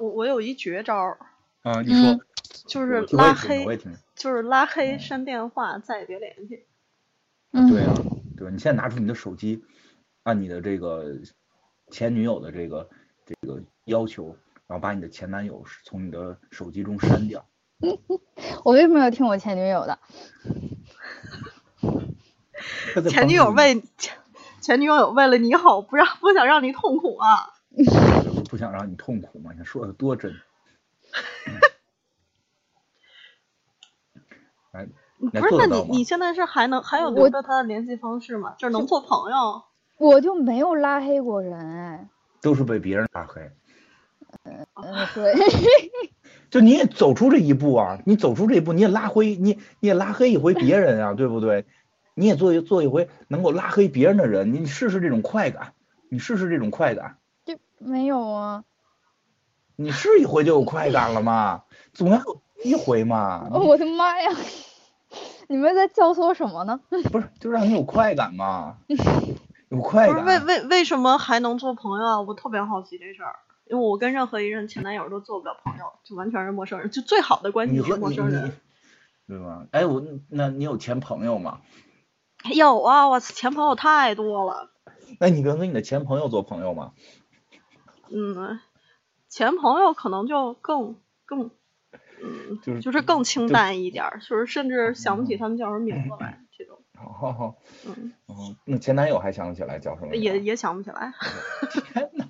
[0.00, 1.16] 我我有一绝招。
[1.62, 2.20] 啊，你说。
[2.66, 3.66] 就是拉黑，
[4.14, 6.64] 就是拉黑删电话，再也别联系。
[7.50, 7.94] 对啊，
[8.36, 8.50] 对吧？
[8.50, 9.64] 你现在拿出你的手机，
[10.22, 11.18] 按你的这个
[11.90, 12.88] 前女友的这个
[13.24, 17.44] 这个要求，然后把你的前男友从你的手机中删掉。
[18.64, 19.98] 我为什么要听我前女友的？
[23.10, 24.16] 前女友为前
[24.60, 27.50] 前女友为了你好，不让不想让你痛苦啊。
[28.48, 29.52] 不想让你痛苦吗？
[29.58, 30.32] 你说的多真。
[34.72, 34.86] 哎，
[35.18, 35.56] 不是？
[35.58, 38.54] 那你你现在是还能还有留着他的联系方式吗？
[38.58, 39.64] 就是能做朋友？
[39.98, 42.08] 我就没有拉黑过人哎。
[42.40, 43.50] 都是被别人拉黑。
[44.74, 45.34] 嗯对。
[46.50, 47.98] 就你也走出这一步啊！
[48.04, 51.64] 你走出这一步，你也拉黑你你也拉黑一回别人啊， 对不对？
[52.14, 55.72] 你也做一做一回能够拉黑别人的人，你试试这种快感，
[56.10, 57.16] 你试试这种快感。
[57.46, 58.64] 就没有啊。
[59.76, 61.62] 你试一回就有快感了吗？
[61.94, 63.48] 总要有一回嘛。
[63.50, 64.30] 我的妈呀！
[65.48, 66.78] 你们在教唆什么呢？
[67.10, 68.76] 不是，就让你有快感嘛。
[69.70, 70.14] 有快感。
[70.14, 72.20] 不是为为为什么还能做朋友啊？
[72.20, 73.36] 我特别好奇这事儿。
[73.72, 78.52] 因为我跟任何一任前男友都做不了朋友，就完全是陌生人，就最好的关系是陌生人，
[79.26, 79.66] 对吧？
[79.70, 81.62] 哎，我那你有前朋友吗？
[82.54, 84.70] 有啊，我前朋友太多了。
[85.18, 86.92] 那你跟跟你的前朋友做朋友吗？
[88.10, 88.60] 嗯，
[89.30, 91.50] 前朋友可能就更更，
[92.22, 96.78] 嗯，就是就是更清淡一点，就是甚至想不起他们叫什么名字来这种。
[97.00, 97.54] 哦，
[97.86, 100.14] 嗯，哦，那前男友还想不起来叫什么？
[100.14, 101.14] 也也想不起来。
[101.70, 102.28] 天呐。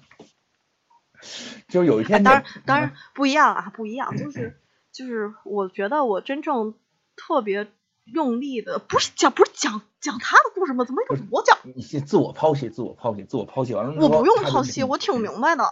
[1.69, 4.59] 就有一天，当然当然不一样啊，不一样，就是
[4.93, 6.75] 就是，我觉得我真正
[7.17, 7.69] 特别
[8.05, 10.85] 用力的，不是讲不是讲讲他的故事吗？
[10.85, 11.59] 怎么又我讲？
[11.75, 13.95] 你先自我剖析，自我剖析，自我剖析完了。
[14.01, 15.65] 我不用剖析，我挺明白的。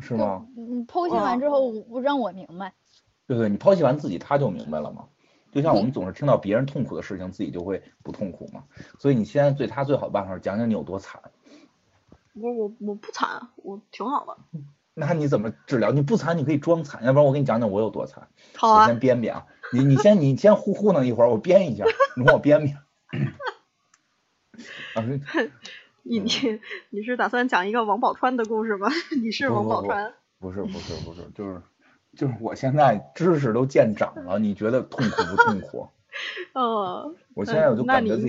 [0.00, 0.46] 是吗？
[0.56, 2.72] 你剖析完之后，我让我明白。
[3.26, 5.04] 对对，你剖析完自己，他就明白了嘛。
[5.52, 8.64] 就像我们总是听到别人痛苦的事情，自己就会不痛苦嘛。
[8.98, 11.22] 所以你现在对他最好的办法是讲讲你有多惨。
[12.34, 14.36] 我我我不惨，我挺好的。
[14.96, 15.90] 那你怎么治疗？
[15.90, 18.28] 你不惨，你可以装惨，要不然我给你讲讲我有多惨。
[18.56, 18.82] 好啊。
[18.82, 21.84] 我先编编啊，你你先你先糊糊弄一会儿，我编一下，
[22.16, 22.76] 你帮我编编。
[24.94, 25.02] 啊，
[26.02, 28.88] 你你你是打算讲一个王宝钏的故事吗？
[29.20, 30.12] 你是王宝钏？
[30.38, 31.62] 不是不是不是，就是
[32.16, 35.88] 就是我现在知识都见长了，你觉得痛苦不痛苦？
[36.52, 37.14] 哦。
[37.34, 38.28] 我现在我就感觉自己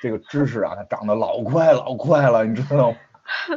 [0.00, 2.98] 这个知识啊，它长得老快老快了，你知道吗？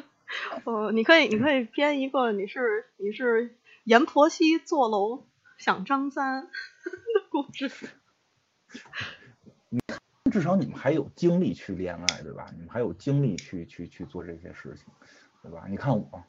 [0.63, 5.25] 哦，你可以，你可以编一个，你是你是阎婆惜坐楼
[5.58, 6.49] 想张三的
[7.30, 7.89] 故事。
[9.69, 9.80] 你
[10.32, 12.45] 至少你们还有精力去恋爱，对吧？
[12.54, 14.86] 你们还有精力去去去做这些事情，
[15.43, 15.65] 对吧？
[15.67, 16.23] 你看我，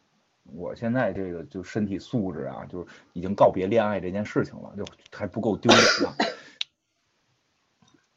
[0.52, 6.14] 我现在这个就身体素质啊，就是已经告别恋爱这件事情了，就还不够丢脸吗？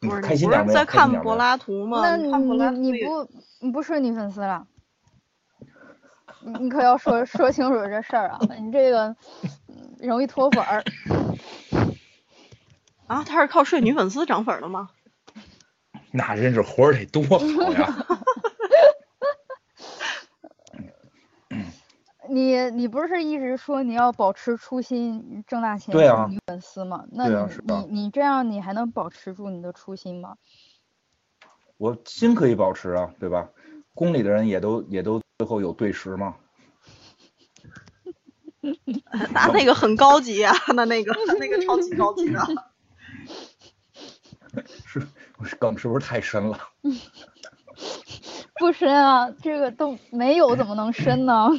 [0.05, 2.01] 不是，开心点在看柏拉图吗？
[2.01, 3.27] 那你你不
[3.61, 4.65] 你不是女粉丝了？
[6.59, 8.39] 你可要说 说清楚这事儿啊！
[8.61, 9.15] 你这个
[9.99, 10.83] 容易脱粉儿。
[13.07, 14.89] 啊，他是靠睡女粉丝涨粉的吗？
[16.11, 17.39] 那真是活儿得多好
[17.73, 17.93] 呀！
[22.35, 27.05] 你你不是一直说你要保持初心，挣大钱对啊粉丝嘛？
[27.11, 30.35] 那你你你这样你还能保持住你的初心吗？
[31.77, 33.49] 我心可以保持啊，对吧？
[33.93, 35.21] 宫里的人也都也都。
[35.37, 36.35] 最后有对食吗？
[39.33, 42.39] 那那个很高级啊，那那个那个超级高级的。
[44.85, 45.05] 是，
[45.59, 46.57] 梗是不是太深了？
[48.59, 51.49] 不深啊，这个都没有，怎么能深呢？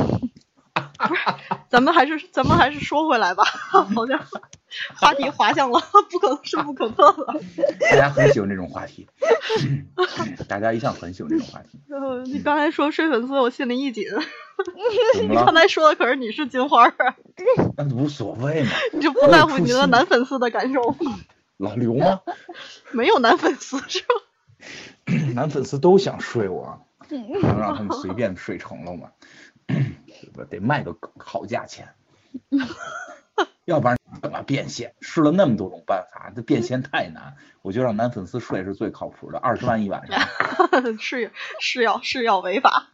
[0.98, 1.20] 不是，
[1.68, 3.44] 咱们还是咱们还是说回来吧，
[3.94, 4.20] 好像。
[4.96, 5.80] 话题滑向了
[6.11, 7.40] 不可是不可测了。
[7.80, 9.06] 大家很喜欢这种话题，
[10.48, 11.78] 大家一向很喜欢这种话题。
[12.30, 14.04] 你刚才说睡粉丝，我心里一紧。
[15.20, 16.92] 你刚才说的可是你是金花啊。
[17.76, 18.70] 那无所谓嘛。
[18.92, 21.18] 你就不在乎你的男粉丝的感受吗？
[21.56, 22.20] 老刘吗？
[22.90, 25.14] 没有男粉丝是吧？
[25.35, 29.09] 男粉丝都想睡我，能让他们随便睡成了吗？
[30.30, 31.94] 得卖个好价钱。
[33.64, 34.94] 要不然怎么变现？
[35.00, 37.36] 试了那么多种办法，这变现太难。
[37.62, 40.20] 我觉得让男粉丝睡是最靠谱的，二十万一晚上。
[41.00, 42.88] 是是要是要违法。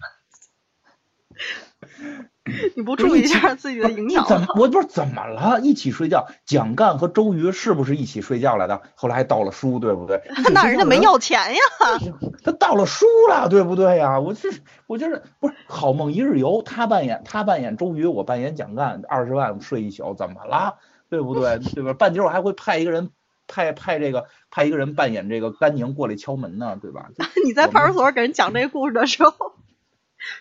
[2.76, 4.26] 你不注意一下自己的营养？
[4.26, 5.60] 怎么我不是怎么了？
[5.62, 8.82] 一起睡觉，蒋干和周瑜是不是一起睡觉来的？
[8.94, 10.20] 后来还盗了书，对不对？
[10.52, 11.60] 那人家没要钱呀？
[12.42, 14.18] 他盗了书了，对不对呀？
[14.18, 20.78] 我是我就是不是好梦一日游，他扮演他扮演周瑜，我扮演蒋干，二十万睡一宿，怎么了？
[21.08, 21.58] 对不对？
[21.74, 21.92] 对吧？
[21.94, 23.10] 半截我还会派一个人
[23.46, 27.10] 派派这个派一个人扮演这个甘宁过来敲门呢，对吧？
[27.44, 29.52] 你在派出所给人讲这个故事的时候，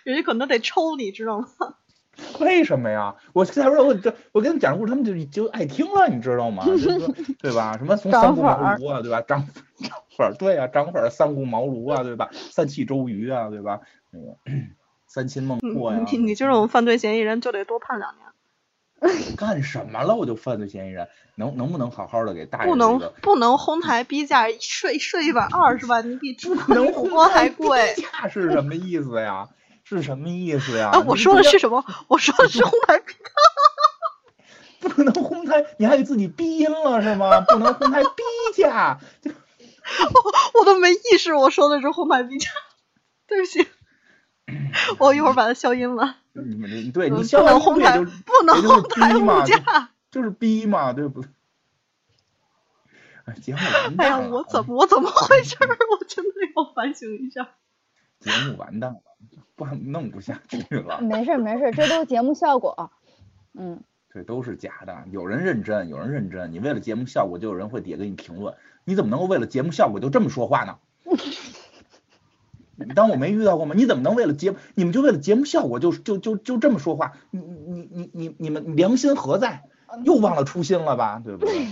[0.04, 1.48] 人家可能得抽你，知道吗？
[2.40, 3.16] 为什么呀？
[3.34, 6.64] 我他说我这我给他们讲故事，他们就就爱听了，你知道吗？
[7.40, 7.78] 对吧？
[7.78, 9.22] 什么从三顾茅庐啊，对吧？
[9.22, 12.30] 涨涨 粉对啊，涨粉三顾茅庐啊，对吧？
[12.32, 13.80] 三气周瑜啊，对吧？
[14.12, 14.38] 那个
[15.08, 16.06] 三擒孟获呀。
[16.12, 18.28] 你你这种犯罪嫌疑人就得多判两年。
[19.36, 20.16] 干什么了？
[20.16, 22.70] 我就犯罪嫌疑人，能能不能好好的给大爷？
[22.70, 26.76] 不能不能哄抬逼价，睡睡一晚二十万，你比吃火
[27.10, 27.96] 锅还贵。
[27.96, 29.50] 逼价是什么意思呀？
[29.84, 30.90] 是什么意思呀？
[30.94, 31.84] 啊，我说的是什么？
[32.08, 33.14] 我说的是哄抬逼，
[34.90, 37.42] 不能哄抬，你还给自己逼音了是吗？
[37.42, 38.10] 不能哄抬逼
[38.56, 39.00] 价，
[40.14, 42.50] 我我都没意识，我说的是红牌逼价，
[43.28, 43.68] 对不起，
[44.98, 46.18] 我一会儿把它消音了。
[46.34, 51.26] 你对你不能哄抬，不能哄抬物价，就是逼嘛，对不？
[53.26, 54.18] 哎，节目完蛋了！
[54.18, 55.58] 哎呀，我怎么我怎么回事？
[55.60, 57.50] 我真的要反省一下。
[58.20, 59.02] 节目完蛋了。
[59.56, 61.02] 不弄不下去了。
[61.02, 62.92] 没事没事，这都是节目效果。
[63.54, 65.04] 嗯，这都是假的。
[65.12, 66.52] 有人认真，有人认真。
[66.52, 68.56] 你为了节目效果，就有人会底下给你评论。
[68.84, 70.78] 你怎么能够为了节目效果就这么说话呢？
[72.76, 73.76] 你当我没遇到过吗？
[73.78, 77.14] 你怎么能为了节，你们就为了节目效果就就就就这么说话？
[77.30, 79.64] 你你你你你们良心何在？
[80.06, 81.22] 又忘了初心了吧？
[81.24, 81.68] 对不对？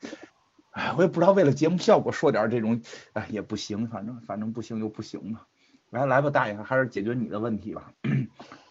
[0.70, 2.80] 哎，我也不知道为了节目效果说点这种，
[3.12, 5.46] 哎也不行，反正反正不行就不行了。
[5.96, 7.90] 来来吧，大爷，还是解决你的问题吧。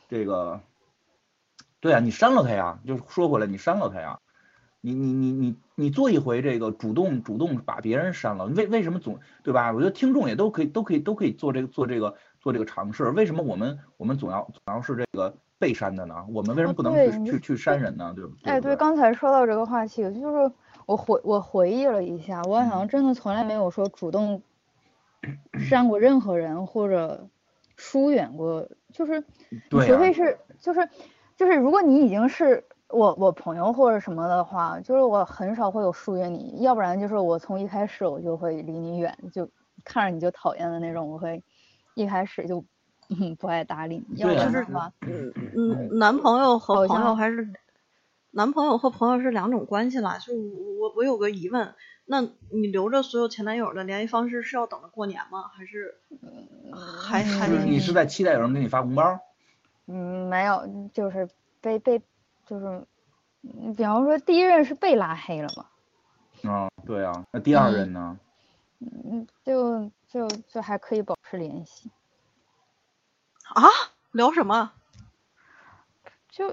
[0.08, 0.62] 这个，
[1.80, 2.80] 对啊，你删了他呀。
[2.86, 4.20] 就说回来，你删了他呀。
[4.82, 9.72] 你你你你你做一回这个主动主动把别人删了，为为什么总对吧？
[9.72, 13.10] 我觉得听众也都可以都可以都可以做这个做这个做这个尝试。
[13.10, 16.24] 为什么我们我们总要总要是这个被删的呢？
[16.30, 16.94] 我们为什么不能
[17.26, 18.14] 去去去删人呢？
[18.16, 18.52] 对不对？
[18.52, 20.52] 哎，对，刚才说到这个话题，就是
[20.86, 24.44] 我回我回忆了一下，我好像真的从来没有说主动。
[25.60, 27.28] 删过任何人或者
[27.78, 29.24] 疏远过，就是
[29.70, 30.88] 除非是就是
[31.36, 39.50] 就是如果你已经是我我朋友或者什么的话，就是我很少会有疏远你，要不然就是我从一开始我就会离你远，就
[39.84, 41.44] 看着你就讨厌的那种，我会
[41.96, 42.64] 一开始就
[43.38, 44.18] 不爱搭理你。
[44.18, 47.50] 要不然的话，嗯嗯，男朋友和朋友还是
[48.32, 50.18] 男朋友和朋友是两种关系啦。
[50.20, 51.74] 就我我有个疑问。
[52.08, 55.50] 那你留着所有前男友的联系方式是要等着过年吗？
[55.52, 55.98] 还是
[57.02, 59.20] 还还是你是在期待有人给你发红包？
[59.88, 61.28] 嗯，没有，就是
[61.62, 62.00] 被被
[62.46, 62.86] 就是，
[63.76, 66.52] 比方说第一任是被拉黑了嘛。
[66.52, 68.20] 啊，对啊，那第二任呢？
[68.80, 71.90] 嗯，就就就还可以保持联系。
[73.46, 73.64] 啊？
[74.12, 74.74] 聊什么？
[76.30, 76.52] 就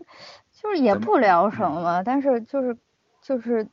[0.51, 2.79] 就是也不聊什么，但是就是
[3.21, 3.69] 就是。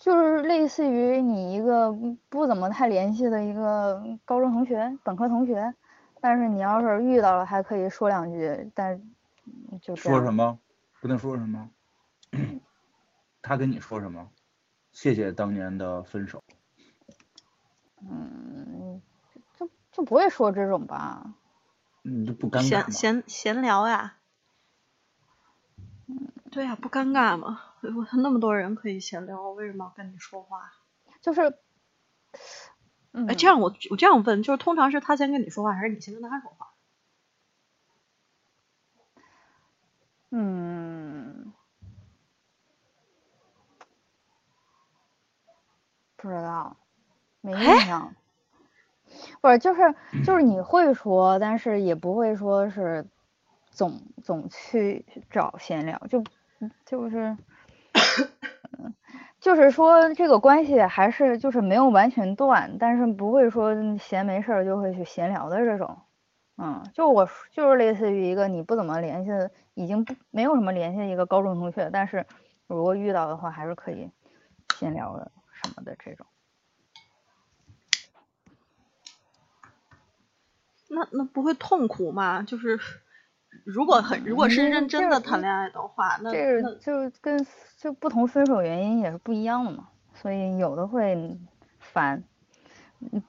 [0.00, 1.92] 就是类似于你一个
[2.30, 5.74] 不怎么太联系的一个高中同学、本科同学，
[6.22, 9.02] 但是你要是遇到了，还可以说两句，但
[9.82, 10.58] 就说什么？
[11.02, 11.68] 不能说什么？
[13.42, 14.30] 他跟你说什么？
[14.90, 16.42] 谢谢当年的分手。
[18.02, 19.02] 嗯，
[19.52, 21.34] 就就不会说这种吧？
[22.00, 24.16] 你就不尴尬闲闲闲聊呀。
[26.50, 27.60] 对呀，不尴尬吗？
[27.82, 30.72] 我那么多人可以闲聊，为什么要跟你说话？
[31.20, 31.58] 就是，
[33.12, 36.72] 哎，这样我我这样问，就是通常是他先跟你说话，还是你先跟他说话？
[40.30, 41.52] 嗯，
[46.16, 46.76] 不知道，
[47.40, 48.14] 没印象。
[49.40, 53.06] 不是，就是就是你会说，但是也不会说是
[53.70, 56.22] 总总去找闲聊，就。
[56.84, 57.38] 就是，
[59.40, 65.98] 就是说这个关系还是就是没有完全断，但是不会说闲没事儿就会去闲聊的这种，
[66.58, 69.30] 嗯，就我就是类似于一个你不怎么联系，
[69.74, 72.26] 已经不没有什么联系的一个高中同学，但是
[72.68, 74.10] 如果遇到的话还是可以
[74.70, 76.26] 闲聊的什么的这种。
[80.88, 82.42] 那那不会痛苦吗？
[82.42, 82.78] 就是。
[83.64, 89.88] 如果很，如果是认真的谈恋爱的话，那这个就跟就不同分手原因也是不一样的嘛。
[90.14, 91.38] 所以有的会
[91.78, 92.22] 烦，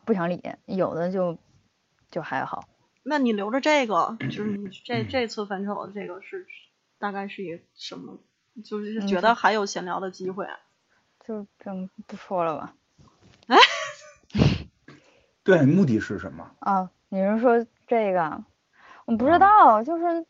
[0.05, 1.37] 不想理；有的就
[2.09, 2.63] 就还好。
[3.03, 6.45] 那你留着这个，就是你 这这次分手的这个是
[6.99, 8.19] 大概是一什么？
[8.63, 10.47] 就是觉得还有闲聊的机会。
[11.25, 12.75] 就就不说了吧。
[13.47, 13.57] 哎。
[15.43, 16.51] 对，目的是什么？
[16.59, 18.43] 啊，你是说这个？
[19.11, 20.25] 我不知道，就是，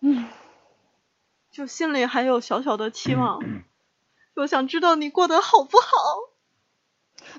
[0.00, 0.26] 嗯，
[1.50, 3.40] 就心里还有小小的期望，
[4.36, 5.86] 就想知道你过得好不好。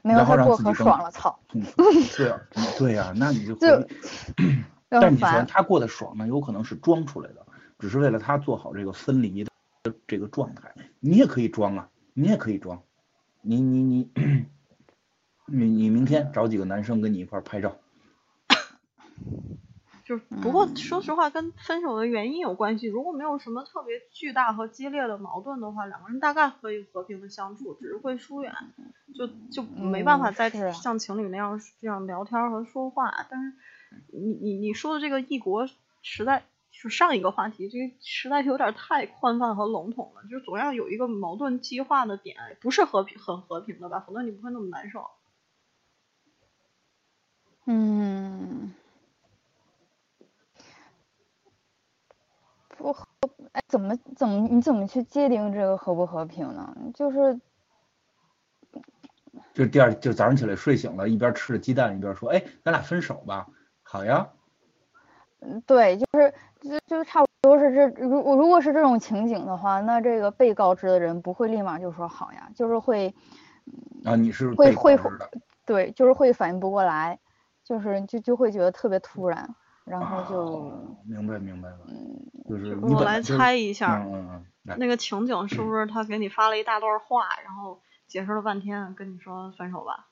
[0.02, 1.40] 没有他过可爽了，操！
[2.18, 2.42] 对啊，
[2.80, 3.88] 对呀，那你就就。
[4.90, 7.46] 但你说他过得爽呢，有可能是装出来的，
[7.78, 9.52] 只是为了他做好这个分离的
[10.08, 10.74] 这个状态。
[11.00, 12.82] 你也可以装啊，你也可以装。
[13.42, 14.10] 你你你，
[15.46, 17.78] 你 你明天找几个男生跟你一块拍照。
[20.06, 22.86] 就是，不过说实话，跟分手的原因有关系。
[22.86, 28.54] 如果没有什么特别巨大和激烈的矛盾的话，两个人大概可以和平的相处，只是会疏远，
[29.16, 33.12] 就就没办法再像情侣那样这样聊天和说话。
[33.32, 33.54] 但是，
[34.14, 35.68] 你你你说的这个异国，
[36.04, 40.22] 实在就上一个话题，这个实在是有点太宽泛和笼统了。
[40.30, 44.02] 就是总要有一个矛盾激化的点，不是和平很和平的吧？
[44.06, 45.10] 否则你不会那么难受。
[47.66, 48.72] 嗯。
[52.86, 53.04] 不和
[53.54, 56.78] 哎，怎么怎么你怎么去界定这个和不和平呢？
[56.94, 57.40] 就是，
[59.56, 63.48] 就第二就早上起来睡醒了，一边吃着鸡蛋一边说，哎，咱俩分手吧，
[63.82, 64.30] 好呀。
[65.40, 73.16] 嗯，对，就是就就差不多是这如如果是这种情景的话，那这个被告知的人不会立马就说好呀，就是会
[74.04, 74.96] 啊，你是会会
[75.66, 77.18] 对，就是会反应不过来，
[77.64, 79.56] 就是就就会觉得特别突然。
[79.86, 80.72] 然后就
[81.06, 81.78] 明白明白了，
[82.50, 90.08] 就是我来猜一下，嗯嗯嗯，那个情景是不是他给你发了一大段话，然后解释了半天，跟你说分手吧？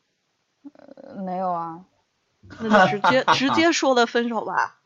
[0.74, 1.84] 呃，没有啊，
[2.62, 4.78] 那就直接直接说的分手吧？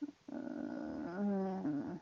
[0.30, 1.98] 嗯，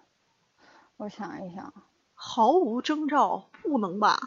[0.96, 1.72] 我想一想，
[2.14, 4.18] 毫无征兆，不能吧？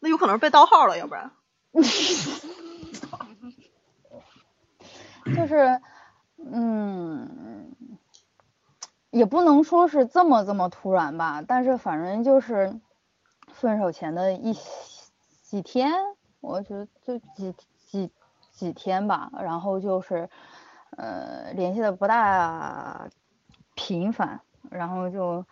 [0.00, 1.30] 那有可能是被盗号了，要不然？
[5.36, 5.78] 就是。
[6.44, 7.66] 嗯，
[9.10, 12.80] 也不能说是这么这么突然吧，但是反正就是
[13.48, 14.56] 分手前的一
[15.42, 15.92] 几天，
[16.40, 17.54] 我觉得就几
[17.86, 18.10] 几
[18.52, 20.30] 几天吧，然后就是
[20.96, 23.08] 呃联系的不大
[23.74, 25.44] 频繁，然后就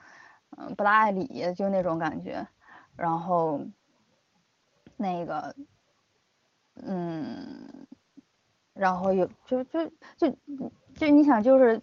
[0.56, 2.46] 嗯不大爱理，就那种感觉，
[2.96, 3.60] 然后
[4.96, 5.54] 那个
[6.76, 7.85] 嗯。
[8.76, 9.84] 然后有就就
[10.16, 10.30] 就
[10.94, 11.80] 就你想就是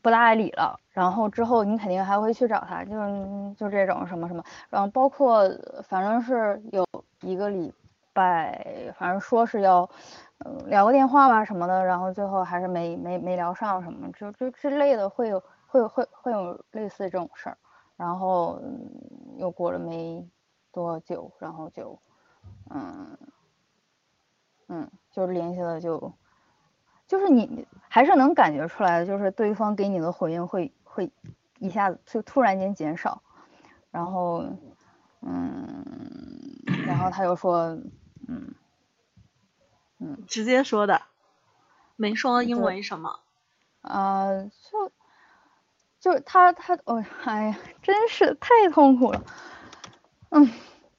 [0.00, 5.42] 不大爱理了，然后之后你肯定还会去找他，就就这种什么什么，然后包括
[5.84, 6.86] 反正是有
[7.20, 7.72] 一个礼
[8.12, 9.88] 拜，反正说是要
[10.44, 17.58] 嗯聊个电话吧什么的，然后最后还是没没没聊上什么，就就之类的会有会有会会有类似这种事儿，
[17.96, 18.60] 然后
[19.36, 20.26] 又过了没
[20.72, 21.98] 多久，然后就
[22.70, 23.16] 嗯。
[24.68, 26.12] 嗯，就是联系了就，
[27.08, 31.10] 就是你还是能感觉出来的，就是对方给你的回应会会
[31.58, 33.22] 一下子就突然间减少，
[33.90, 34.44] 然后
[35.22, 37.78] 嗯，然后他又说
[38.28, 38.54] 嗯
[40.00, 41.00] 嗯，直接说的，
[41.96, 43.20] 没说因为什么，
[43.80, 44.28] 啊，
[44.70, 44.92] 就
[45.98, 49.24] 就他他哦，哎呀，真是太痛苦了，
[50.28, 50.50] 嗯，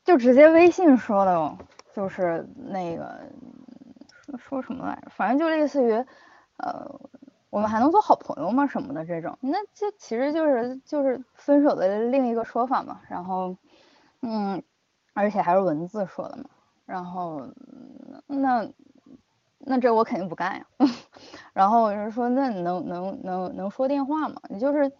[0.03, 1.55] 就直接微信说的哦。
[1.93, 3.19] 就是那个
[4.37, 5.91] 说什么来着，反正就类似于，
[6.57, 6.85] 呃，
[7.49, 8.65] 我们还能做好朋友吗？
[8.67, 13.01] 什么的这种，那这其实就是就是分手的另一个说法嘛。
[13.09, 13.55] 然后，
[14.21, 14.61] 嗯，
[15.13, 16.45] 而且还是文字说的嘛。
[16.85, 17.47] 然后，
[18.27, 18.67] 那
[19.59, 20.65] 那这我肯定不干呀。
[21.53, 24.41] 然后我就说，那你能能能能说电话吗？
[24.49, 24.91] 你就是，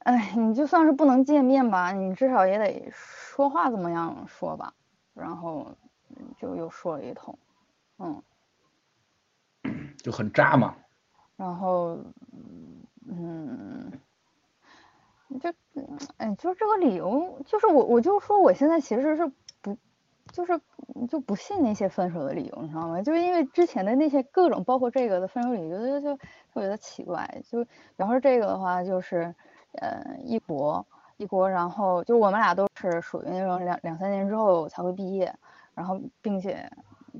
[0.00, 4.74] 哎，你就算是不能见面吧，你至少也得说话怎么样说吧。
[5.14, 5.74] 然后
[6.38, 7.36] 就又说了一通，
[7.98, 8.22] 嗯，
[10.02, 10.74] 就很渣嘛。
[11.36, 11.98] 然后，
[13.06, 13.92] 嗯，
[15.40, 15.52] 就，
[16.16, 19.30] 哎，就是这个理由，就是我，我就说我现在其实是
[19.60, 19.76] 不，
[20.32, 20.60] 就是
[21.08, 23.02] 就不信那些分手的理由，你知道吗？
[23.02, 27.42] 就是因为之前的那些各种，包括这个的分手理由，就就特别的奇怪。
[27.48, 29.34] 就比方说这个的话，就是
[29.72, 30.86] 呃，一国。
[31.20, 35.34] 一国，然后就我们俩都是属于那种两两三年之后才会毕业，
[35.74, 36.70] 然后并且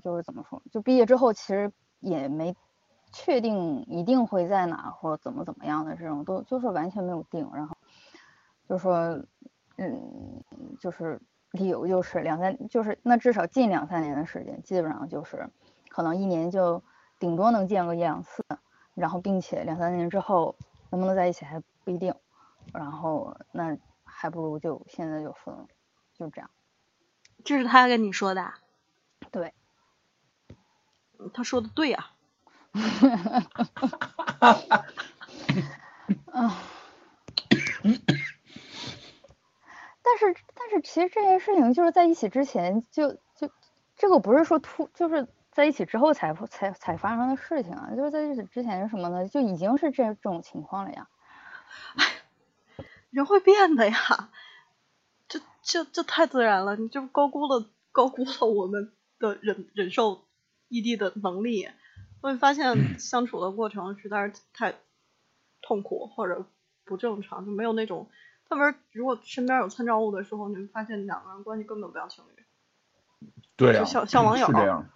[0.02, 2.54] 就是怎么说，就毕业之后其实也没
[3.12, 7.76] 确定一定会在哪或怎么怎么样的这种，都就是完全没有定，然后
[8.68, 9.22] 就说
[9.76, 10.42] 嗯，
[10.80, 11.20] 就是
[11.50, 15.48] 理由就是两三，就是那至少近两三年的时间，基本上就是
[15.88, 16.82] 可能一年就
[17.18, 18.44] 顶多能见个一两次，
[18.94, 20.56] 然后并且两三年之后
[20.90, 22.14] 能不能在一起还不一定，
[22.72, 23.76] 然后那。
[24.20, 25.68] 还不如就现在就分了，
[26.12, 26.50] 就这样。
[27.44, 28.52] 这是他跟你说的？
[29.30, 29.54] 对。
[31.34, 32.10] 他说的对 呀。
[40.02, 43.48] 但是但是其其实这件事情就是在一起之前就就
[43.96, 49.28] 这个不是说突就是在一起之后才才才发生的事情啊，就是在一起之前是什么呢？
[49.28, 51.08] 就已经是这这种情况了呀。
[53.10, 54.30] 人会变的呀，
[55.28, 60.27] 这这这太自然了，你就高估了高估了我们的忍忍受
[60.68, 61.68] 异地的能力。
[62.20, 64.74] 会发现相处的过程实在是太
[65.62, 66.44] 痛苦或者
[66.84, 68.10] 不正常，就没有那种
[68.48, 72.42] 特别如果身边有参照物的时候，你会发现两个人关系根本不像情侣。
[73.54, 74.88] 对啊，像像网友是这样，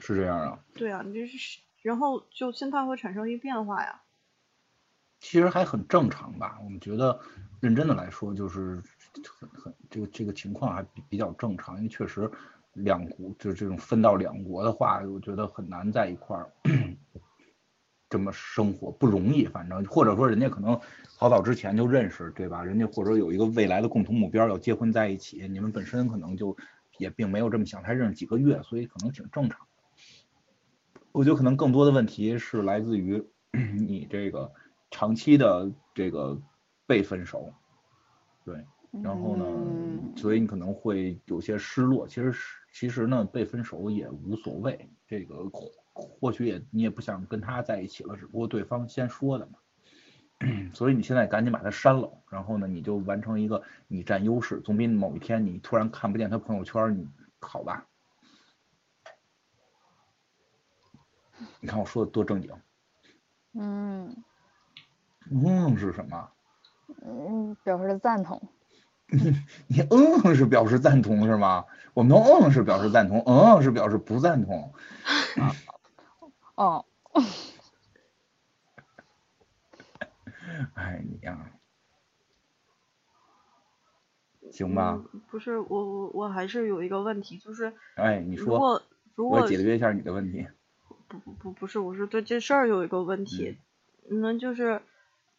[0.00, 0.58] 是这样啊。
[0.74, 4.02] 对啊，你就是然后就心态会产生一变化呀。
[5.20, 7.18] 其实还很正常吧，我们觉得
[7.60, 8.82] 认真的来说，就是
[9.24, 12.30] 很很这个这个情况还比比较正常，因为确实。
[12.84, 16.50] 两国就这种分到两国的话，我觉得很难在一块儿
[18.08, 19.44] 这么生活，不容易。
[19.46, 20.78] 反正或者说人家可能
[21.16, 22.64] 好早之前就认识，对吧？
[22.64, 25.46] 人家或者有一个未来的共同目标，要结婚在一起。
[25.48, 26.56] 你们本身可能就
[26.98, 29.60] 也并没有这么想，才认识几个月，所以可能挺正常。
[31.12, 33.22] 我觉得可能更多的问题是来自于
[33.52, 34.50] 你这个
[34.90, 36.40] 长期的这个
[36.86, 37.52] 被分手，
[38.44, 38.64] 对。
[39.02, 39.44] 然后呢，
[40.16, 42.08] 所以你可能会有些失落。
[42.08, 42.32] 其实，
[42.78, 44.88] 其实呢，被分手也无所谓。
[45.04, 45.50] 这个
[45.92, 49.58] 或许也你也不想跟他在一起了，只不过对方先说的嘛。
[50.72, 57.08] 所以你现在赶紧把他删了，然后呢，你就完成一个你占优势，总比某一天你突然看不见他朋友圈你
[57.40, 57.84] 好吧？
[61.58, 62.52] 你看我说的多正经。
[63.54, 64.22] 嗯。
[65.32, 66.30] 嗯是什么？
[67.02, 68.40] 嗯，表示赞同。
[69.68, 71.64] 你嗯是表示赞同是吗？
[71.94, 74.72] 我们嗯是表示赞同，嗯是表示不赞同。
[76.54, 76.84] 哦。
[80.74, 81.38] 哎你呀，
[84.52, 85.02] 行吧。
[85.30, 87.72] 不是我我我还是有一个问题，就是。
[87.96, 88.46] 哎，你说。
[88.46, 88.82] 如果
[89.14, 90.46] 如果解决一下你的问题。
[91.08, 93.58] 不不不不是，我是对这事儿有一个问题，
[94.10, 94.82] 那就是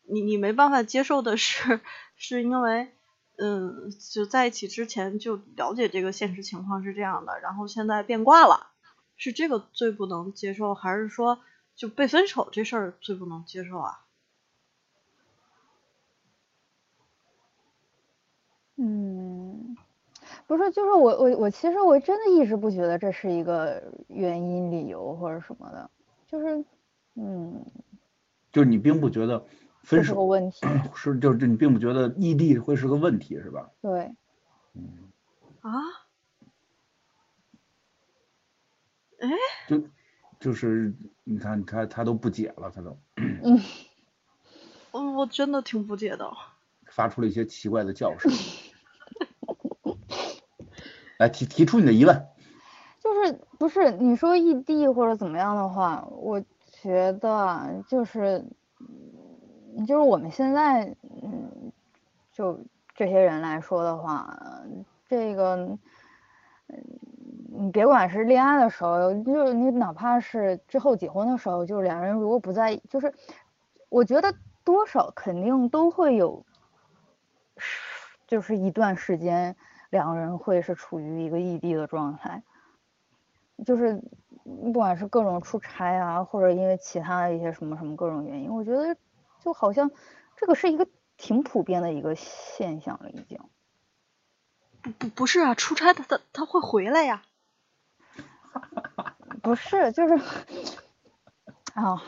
[0.08, 1.80] 你你没办法接受的是，
[2.18, 2.90] 是因为。
[3.42, 8.68] 嗯，就在一起之前就了解这个现实情况是这样的，然后现在变卦了，
[9.16, 11.40] 是这个最不能接受，还是说
[11.76, 14.06] 就被分手这事儿最不能接受啊？
[18.76, 19.78] 嗯，
[20.48, 25.90] 不是，就是我我我其实我真的一直不觉得这是一个原因、理由或者什么的，
[26.28, 26.64] 就是
[27.16, 27.66] 嗯，
[28.52, 29.46] 就是你并不觉得。
[29.84, 30.66] 分手问题
[30.96, 33.70] 是，就是你并不觉得异地会是个问题，是吧？
[33.82, 34.16] 对。
[34.74, 35.10] 嗯。
[35.62, 35.72] 啊？
[39.20, 39.30] 哎？
[39.68, 39.84] 就
[40.40, 42.98] 就是你看他他都不解了，他都。
[43.18, 43.60] 嗯。
[44.92, 46.32] 我我真的挺不解的。
[46.88, 48.32] 发出了一些奇怪的叫声。
[51.18, 52.28] 来提提出你的疑问。
[53.04, 56.44] 就是不是你说异地或者怎么样的话，我
[56.82, 58.46] 觉得就是。
[59.86, 61.72] 就是我们现在，嗯，
[62.32, 62.60] 就
[62.96, 64.38] 这些人来说的话，
[65.08, 65.56] 这个，
[66.68, 66.84] 嗯，
[67.52, 73.14] 你别管是恋爱的时候，就是你哪怕是之后结婚的时候，就是两人如果不在，就是
[73.90, 76.46] 我觉得多少肯定都会有，
[78.28, 79.56] 就是一段时间
[79.90, 82.44] 两个人会是处于一个异地的状态，
[83.66, 84.02] 就是
[84.44, 88.98] 不管是各种出差啊，或者因为其他的一些什么什么各种原因，我觉得。
[89.44, 89.92] 就好像
[90.36, 90.88] 这个是一个
[91.18, 93.40] 挺普遍的一个现象了，已经。
[94.82, 97.24] 不不不是啊，出差他他他会回来呀。
[99.44, 100.16] 不是，就是
[101.74, 102.02] 啊，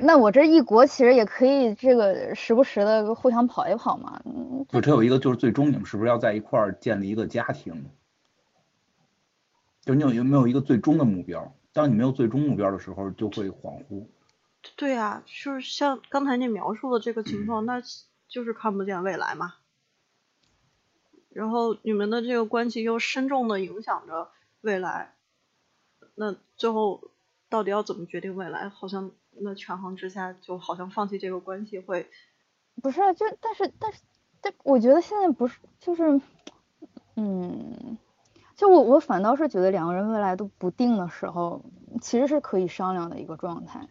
[0.00, 4.22] 那我这一国其实也可以这个时不时的互相跑一跑嘛。
[4.68, 7.90] 就只有一个，就是最终你们是不是要在一块儿建立一个家庭？
[9.82, 11.54] 就你有有没有一个最终的目标？
[11.72, 14.06] 当你没有最终目标的时候，就会恍惚。
[14.76, 17.80] 对呀，就是像刚才你描述的这个情况，那
[18.28, 19.54] 就是看不见未来嘛。
[21.30, 24.30] 然后你们的这个关系又深重的影响着
[24.60, 25.14] 未来，
[26.14, 27.10] 那最后
[27.48, 28.68] 到底要怎么决定未来？
[28.68, 32.10] 好像那权衡之下，就好像放弃这个关系会。
[32.82, 34.00] 不是，就但是但是
[34.40, 36.20] 但我觉得现在不是，就是，
[37.16, 37.98] 嗯，
[38.56, 41.64] 就我我反倒是觉得两个人未来都不定的时候，
[42.00, 43.88] 其实是可以商量的一个状态。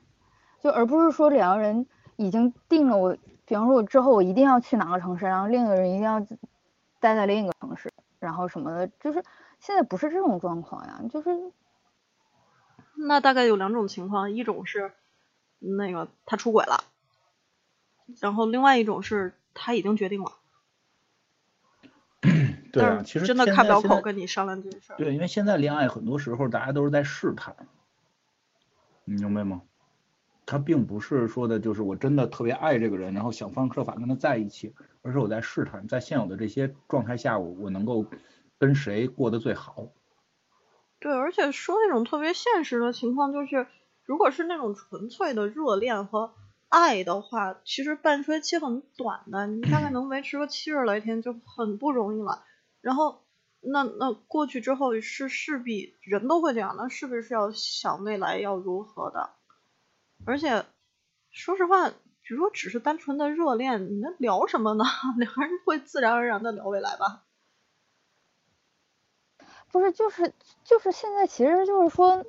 [0.61, 1.85] 就而不是说两个人
[2.15, 6.19] 已经定了，我比方说我之后我一定要去哪个城市，然后另一个人一定要
[6.99, 9.23] 待在另一个城市，然后什么的，就是
[9.59, 11.29] 现在不是这种状况呀，就是
[12.95, 14.91] 那大概有两种情况，一种是
[15.59, 16.83] 那个他出轨了，
[18.19, 20.31] 然后另外一种是他已经决定了。
[22.73, 24.97] 对啊，其实真的开不了口跟你商量这事儿。
[24.97, 27.55] 对，因为现在恋爱很多时候大家都是在试探，
[29.05, 29.61] 你明白吗？
[30.47, 38.05] 他并不是说的就是我真的特别爱这个人，然后想方设法跟他在一起，而是我在试探，在现有的这些状态下，我我能够
[38.57, 39.89] 跟谁过得最好。
[40.99, 43.67] 对，而且说那种特别现实的情况，就是
[44.05, 46.33] 如果是那种纯粹的热恋和
[46.69, 52.45] 爱的话，其实半衰期很短的，你大概能维持个七十来天就很不容易了。
[52.81, 53.21] 然后
[53.59, 59.31] 那那过去之后是势必人都会这样，那势必是要想未来要如何的。
[60.27, 60.65] 而且
[61.31, 61.89] 说实话，
[62.27, 64.83] 如果只是单纯的热恋，你们聊什么呢？
[65.17, 67.23] 两个人会自然而然的聊未来吧。
[69.71, 70.33] 不是，就是
[70.65, 72.25] 就是现在，其实就是说，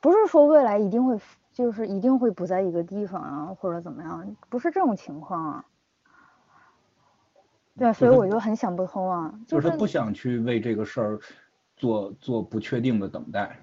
[0.00, 1.18] 不是说未来一定会，
[1.54, 5.64] 就是一定会不在一个地方啊，或者怎么样，不是这种情况啊。
[7.78, 9.40] 对，所以我就很想不通啊。
[9.46, 11.20] 就是不想去为这个事儿
[11.78, 13.62] 做做不确定的等待，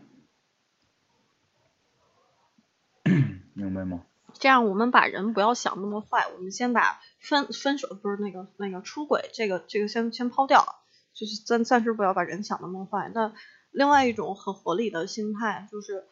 [3.58, 4.04] 明白吗？
[4.40, 10.76] 这样，我们把人不要想那么坏，我们先把分分手不是那个那个出轨这个这个先先抛掉。
[11.14, 13.10] 就是暂暂时不要把人想那么坏。
[13.12, 13.34] 那
[13.72, 16.06] 另外一种很合理的心态就是，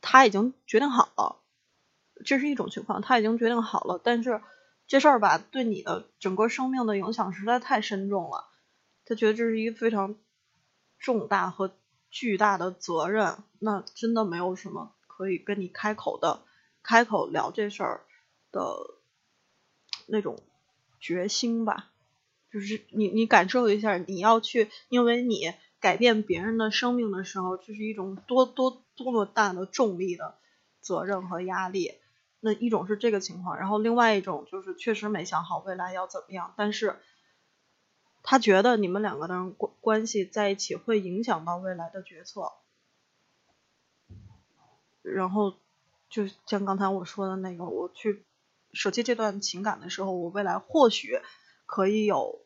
[0.00, 1.40] 他已经决定好了，
[2.24, 4.00] 这是一种情况，他已经决定好了。
[4.00, 4.40] 但是
[4.86, 8.44] 这事儿吧，对你的整个生命的影响实在太深重了，
[9.04, 10.14] 他觉得这是一个非常
[11.00, 11.72] 重大和
[12.08, 13.38] 巨大的责任。
[13.58, 16.42] 那真的没有什么可以跟你开口的，
[16.82, 18.00] 开口聊这事儿
[18.52, 18.76] 的
[20.06, 20.38] 那种
[20.98, 21.90] 决心吧。
[22.52, 30.36] 就是你，你感受一下，你要去，因为你改变别人的生命的时候，这是一种多多多么大的重力的
[30.80, 31.94] 责任和压力。
[32.40, 36.96] 那一种是这个情况，然后另外一种就是确实没想好未来要怎么样，但是
[38.22, 42.50] 他觉得你们两个的关关系在一起会影响到未来的决策。
[45.02, 45.54] 然后
[46.10, 48.26] 就像刚才我说的那个，我去
[48.74, 51.20] 舍弃这段情感的时候，我未来或许。
[51.72, 52.40] 可以有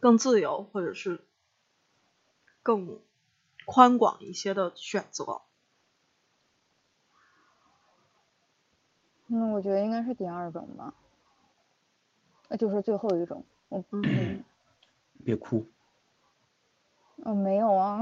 [0.00, 1.24] 更自由或者是
[2.60, 3.00] 更
[3.64, 5.42] 宽广一些的选择。
[9.28, 10.92] 那我觉得应该是第二种吧，
[12.48, 13.44] 那就是最后一种。
[13.68, 14.42] 我嗯。
[15.24, 15.64] 别哭。
[17.18, 18.00] 哦，没有啊。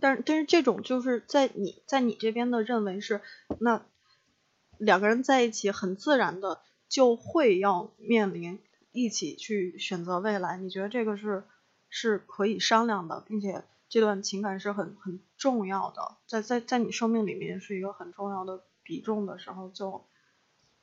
[0.00, 3.20] 但是但是这种就是在你在你这边的认为是，
[3.60, 3.84] 那
[4.78, 6.60] 两个人在一起很自然的。
[6.90, 8.58] 就会要面临
[8.92, 11.44] 一起去选择未来，你觉得这个是
[11.90, 20.06] 是可以商量的，并且这段情感是很很重要的，在在在你生命里面是一个很重要的比重的时候，就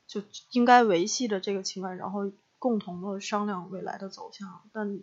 [0.06, 2.30] 就应该维系着这个情感，然后
[2.60, 4.62] 共同的商量未来的走向。
[4.72, 5.00] 但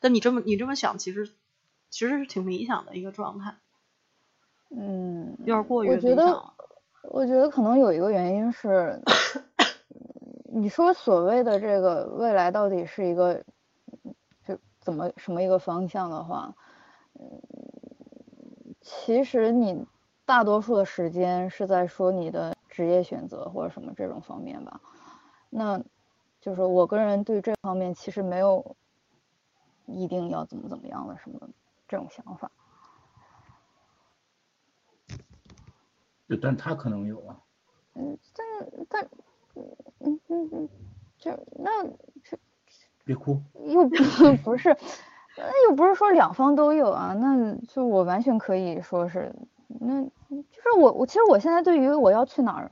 [0.00, 1.30] 但你这么你这么想，其实
[1.90, 3.56] 其实是挺理想的一个状态。
[4.70, 6.54] 嗯，有点过于理想。
[7.02, 9.02] 我觉得可能有一个原因是。
[10.52, 13.40] 你说所谓的这个未来到底是一个
[14.44, 16.52] 就怎么什么一个方向的话，
[17.14, 17.40] 嗯，
[18.80, 19.86] 其实你
[20.24, 24.80] 大多数的时间是在说你的职业选择或者什么这种方面吧。
[25.50, 25.80] 那
[26.40, 28.74] 就是我个人对这方面其实没有
[29.86, 31.48] 一定要怎么怎么样的什么
[31.90, 32.50] 这种想法。
[36.28, 37.36] 就但他可能有啊。
[37.94, 39.08] 嗯，但但。
[39.98, 40.68] 嗯嗯嗯，
[41.18, 41.84] 就那
[42.22, 42.38] 这
[43.04, 43.96] 别哭，又不
[44.44, 44.74] 不是，
[45.36, 49.34] 那又不是说两方都有啊，那就我完全可以说是，
[49.80, 52.70] 那就是我我其实我现在对于我要去哪儿，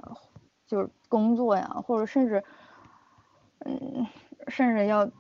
[0.69, 2.45] 就是工作呀，或者甚至，
[3.67, 4.07] 嗯，
[4.47, 5.11] 甚至要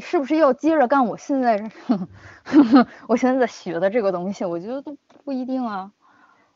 [0.00, 1.70] 是不是要接着干我现在
[3.08, 5.92] 我现在在学的这个东西，我觉得都不一定啊。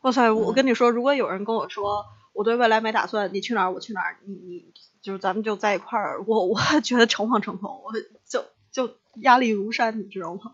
[0.01, 2.05] 哇塞，我跟你说，如果有人跟我说。
[2.31, 7.91] 我对未来没打算，你去哪儿我去哪儿，你你就是咱们就在一块儿，我我觉得诚惶诚恐，我
[8.25, 10.53] 就就压力如山，你知道吗？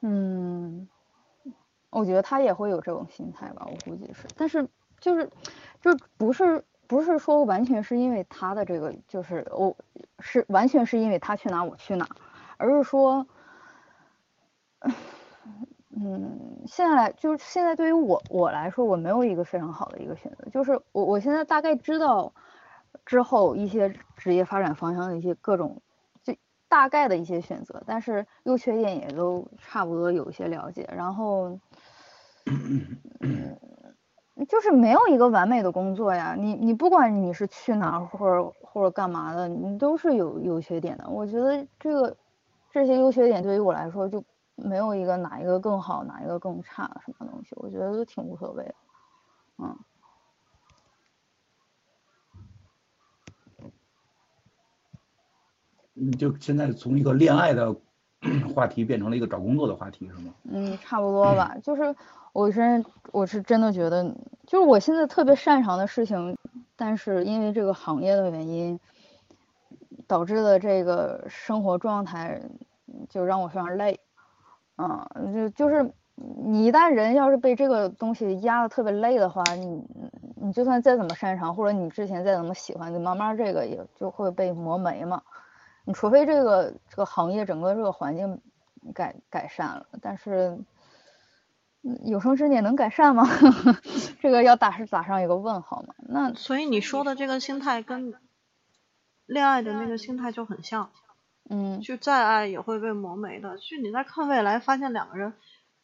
[0.00, 0.88] 嗯，
[1.90, 5.30] 我觉得他也会有这种心态吧，我估计是，但是就是
[5.80, 9.76] 就不是不是说完全是因为他的这个，就是我
[10.20, 12.08] 是完全是因为他去哪我去哪，
[12.56, 13.26] 而是说。
[15.98, 22.34] 嗯，现在来就是现在对于我我来说，我没有一个非常好的一个选择，就是我我现在大概知道
[23.06, 25.80] 之后一些职业发展方向的一些各种
[26.22, 26.36] 就
[26.68, 31.58] 大概的一些选择，但是优缺点也都差不多有一些了解，然后
[34.44, 41.08] 就是没有一个完美的工作呀，你你不管你是去哪或者或者干嘛的，你都是有优缺点的。
[41.08, 42.16] 我觉得这个
[42.70, 44.22] 这些优缺点对于我来说就
[44.54, 48.74] 没有一个哪一个更好，哪一个更差什么东西，我觉得都挺无所谓的，
[49.58, 49.76] 嗯。
[55.98, 57.74] 你就现在从一个恋爱的
[58.56, 60.32] 话题变成了一个找工作的话题，是吗？
[60.50, 61.54] 嗯，差不多吧。
[61.62, 61.94] 就是
[62.32, 62.82] 我是
[63.12, 64.02] 我是真的觉得，
[64.46, 66.38] 就是我现在特别擅长的事情，
[66.74, 68.80] 但是因为这个行业的原因，
[70.06, 72.40] 导致的这个生活状态
[73.10, 74.00] 就让我非常累。
[74.78, 79.84] 嗯，就就是你一旦人要是被这个东西压的特别累的话，你
[80.36, 85.20] 你就算再怎么擅长，或者你之前再怎么喜欢，就慢慢这个也就会被磨没嘛。
[85.88, 88.40] 你除非这个这个行业整个这个环境
[88.92, 90.58] 改改善了，但是
[92.04, 93.28] 有生之年能改善吗？
[94.20, 95.94] 这个要打是打上一个问号嘛？
[96.08, 98.14] 那所以你说的这个心态跟
[99.26, 100.90] 恋爱的那个心态就很像，
[101.48, 103.56] 嗯，就再爱也会被磨没的。
[103.58, 105.34] 就你在看未来，发现两个人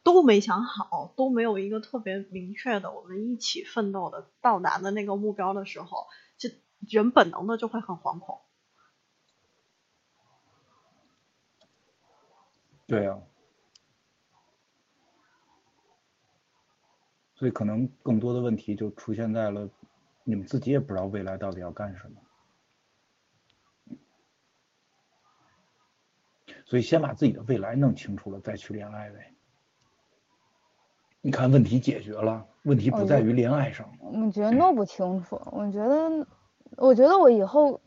[0.03, 6.07] 都没想好，都没有一个特别明确的我们一起奋斗的到达的那个目标的时候，
[6.39, 6.51] 就
[6.89, 8.41] 人本能的就会很惶恐。
[12.93, 13.19] 对啊，
[17.37, 19.67] 所以可能更多的问题就出现在了，
[20.25, 22.07] 你们自己也不知道未来到底要干什
[23.89, 23.97] 么，
[26.67, 29.33] 所以先把自己的未来弄清楚了，再去恋爱呗。
[31.23, 33.91] 你看问题解决了，问题不在于恋爱上。
[34.01, 36.27] 我觉得弄不清楚，我觉得，
[36.77, 37.81] 我觉得我以后，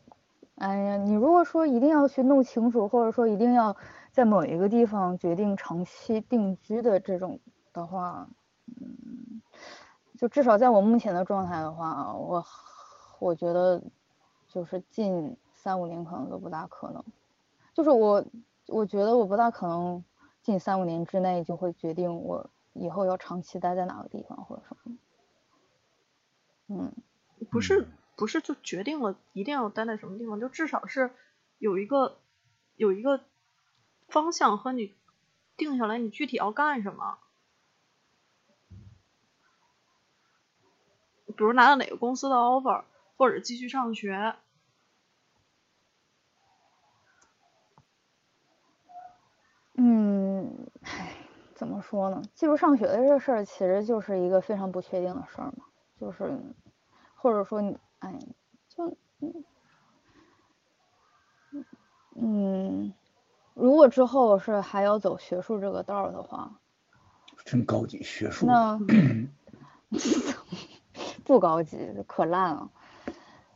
[0.56, 3.76] 哎呀，你如果说一定要去弄清楚，或者说一定要。
[4.16, 7.38] 在某一个地方决定长期定居的这种
[7.74, 8.26] 的话，
[8.66, 9.42] 嗯，
[10.16, 12.42] 就至少在我目前的状态的话，我
[13.18, 13.82] 我觉得
[14.48, 17.04] 就是近三五年可能都不大可能。
[17.74, 18.24] 就是我
[18.68, 20.02] 我觉得我不大可能
[20.40, 24.96] 近三五年之内就会决定我以后要长期待在哪个地方或者什么。
[26.68, 26.92] 嗯，
[27.50, 27.86] 不是
[28.16, 31.10] 不是就决定了一定要待在什么地方，就至少是
[31.58, 32.16] 有一个
[32.76, 33.20] 有一个。
[34.08, 34.94] 方向和你
[35.56, 37.18] 定下来，你具体要干什么？
[41.26, 42.84] 比如拿到哪个公司的 offer，
[43.16, 44.36] 或者继续上学。
[49.74, 51.14] 嗯，唉，
[51.54, 52.22] 怎么说呢？
[52.34, 55.66] 继续上学的这事儿，其实就是一个非常不确定的事儿嘛。
[56.00, 56.38] 就是，
[57.14, 58.18] 或者说你，哎，
[58.68, 59.44] 就，嗯
[62.14, 62.94] 嗯。
[63.56, 66.52] 如果之后是还要走学术这个道儿的话，
[67.42, 68.44] 真高级学术。
[68.44, 68.78] 那
[71.24, 72.68] 不高级，可烂了。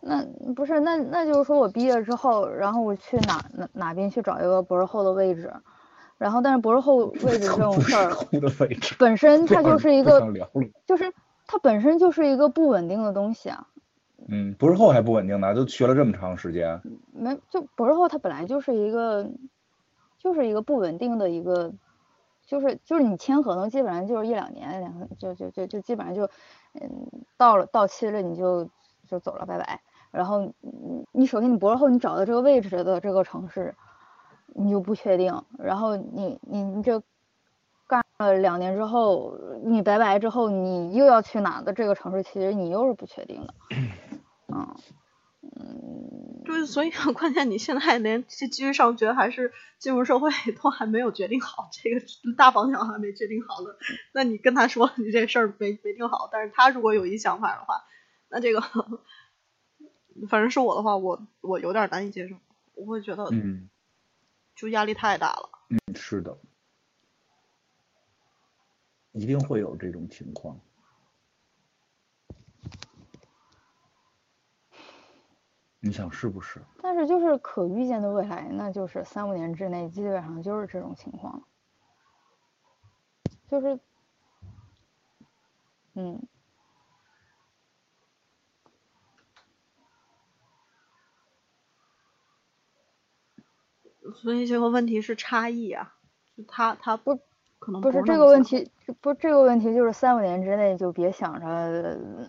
[0.01, 0.25] 那
[0.55, 5.53] 不是那那就是说我毕业之后，然后我去哪哪哪边去找一个博士后的位置，
[6.17, 8.11] 然后但是博士后 位置这种事儿，
[8.99, 10.19] 本身它就是一个，
[10.87, 11.13] 就是
[11.47, 13.67] 它本身就是一个不稳定的东西啊。
[14.29, 16.81] 嗯，博士后还不稳定呢，都学了这么长时间。
[17.13, 19.31] 没，就博士后它本来就是一个。
[20.21, 21.73] 就是一个不稳定的一个，
[22.47, 26.25] 就是就是你签合同基本上就是一两年，两就就就就基本上就，
[26.75, 28.69] 嗯，到了到期了你就
[29.09, 29.81] 就走了，拜拜。
[30.13, 33.75] 然后你你首先你博士后你找到这个位置的这个城市，
[34.55, 35.43] 你就不确定。
[35.59, 37.03] 然后你你你这
[37.87, 43.55] 干了两年之后，你拜拜之后，你又要去哪的这个城市，其实你又是不确定的，
[44.55, 44.77] 嗯。
[45.57, 50.31] 嗯，对，所以 关键你现在连继续上学还是进入社会
[50.63, 52.01] 都还没有决定好，这个
[52.37, 53.71] 大方向还没决定好呢。
[54.13, 57.85] 那你跟他说你这事儿没没定好，但是他如果有一想法的话，
[58.29, 58.61] 那这个
[60.29, 62.37] 反正是我的话，我我有点难以接受，
[62.75, 63.69] 我会觉得嗯，
[64.55, 65.51] 就压力太大了。
[65.69, 66.39] 嗯，是的，
[69.13, 70.61] 一定会有这种情况。
[75.83, 76.61] 你想是不是？
[76.83, 81.43] 但是就是可预见的未来，那就是三五年之内基本上就是这种情况，
[83.49, 83.81] 就是，
[85.95, 86.23] 嗯，
[94.17, 95.95] 所以这个问题是差异啊，
[96.37, 97.17] 就他他不
[97.59, 98.71] 可能不是这个问题，
[99.01, 102.29] 不这个问题就是三五年之内就别想着。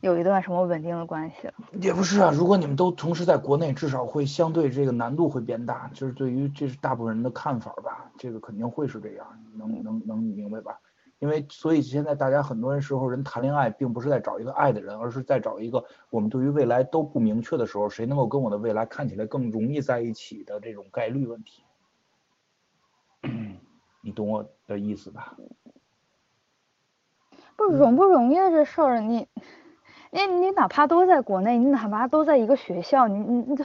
[0.00, 1.54] 有一段什么稳定的关系了？
[1.80, 10.78] 也不是啊，如果你们都同时在国内，至少会相对这个难度会变大，就是对于这是大部分人的看法吧，这个肯定会是这样，能能能明白吧？
[11.18, 21.64] 因为所以现在大家很多人时候人谈恋爱，并不是在找一个爱的人，而是在找一个我们对于未来都不明确的时候，谁能够跟我的未来看起来更容易在一起的这种概率问题。
[24.00, 25.36] 你懂我的意思吧？
[27.56, 29.26] 不容不容易的这事儿，你
[30.10, 33.64] 你你哪怕都在国内，你哪怕都在一个学校，你你你就。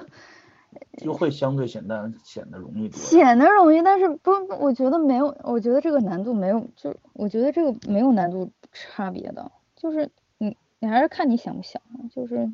[0.97, 11.79] 就会相对显得显得容易多，显得容易，但是不，我觉得没有，我觉得这个难度没有，就我觉得这个没有难度差别的，就是你你还是看你想不想，
[12.09, 12.51] 就是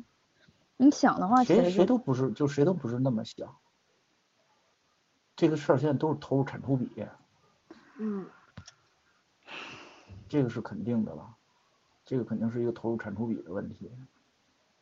[0.76, 3.56] 你想的话，谁谁都不是，就谁都不是那么想，
[5.34, 7.06] 这个事儿现在都是投入产出比，
[7.98, 8.26] 嗯，
[10.28, 11.36] 这个是肯定的了，
[12.10, 13.88] 这个肯定是一个投入产出比的问题。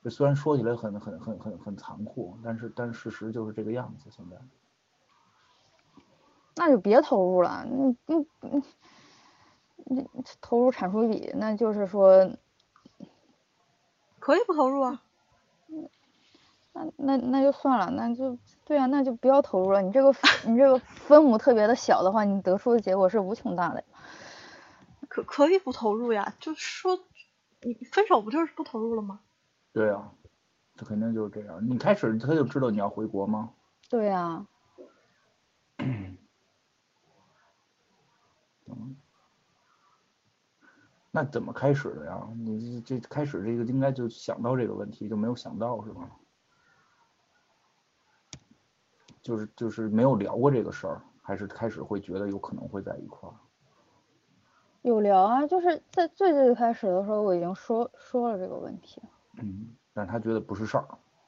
[0.02, 4.08] 这虽然说起来很很很很很残酷，但是但事实就是这个样子。
[4.10, 4.36] 现在，
[6.56, 12.30] 那就别投入了，你你你你投入产出比，那就是说
[14.18, 15.02] 可以不投入啊。
[16.72, 19.82] 那那那就算了，那就对啊，那就不要投入了。
[19.82, 20.14] 你这个
[20.46, 23.84] 你这个分母特别的小的话，你得出的结果是无穷大的。
[25.08, 26.34] 可可以不投入呀？
[26.38, 27.00] 就说，
[27.60, 29.20] 你分手不就是不投入了吗？
[29.72, 30.12] 对啊，
[30.76, 31.64] 他肯定就是这样。
[31.68, 33.52] 你开始他就知道你要回国吗？
[33.88, 34.46] 对呀。
[35.78, 36.16] 嗯。
[41.10, 42.28] 那怎么开始的呀？
[42.36, 46.10] 你这开始这个应该就想到这个问题，就没有想到是吧？
[49.22, 53.34] 就是就是没有聊过这个事儿，还是开始会觉得有可能会在一块儿？
[54.88, 59.00] 有聊啊，就是在最最开始的时候，我已经说说了这个问题。
[59.40, 60.84] 嗯，但他觉得不是事儿。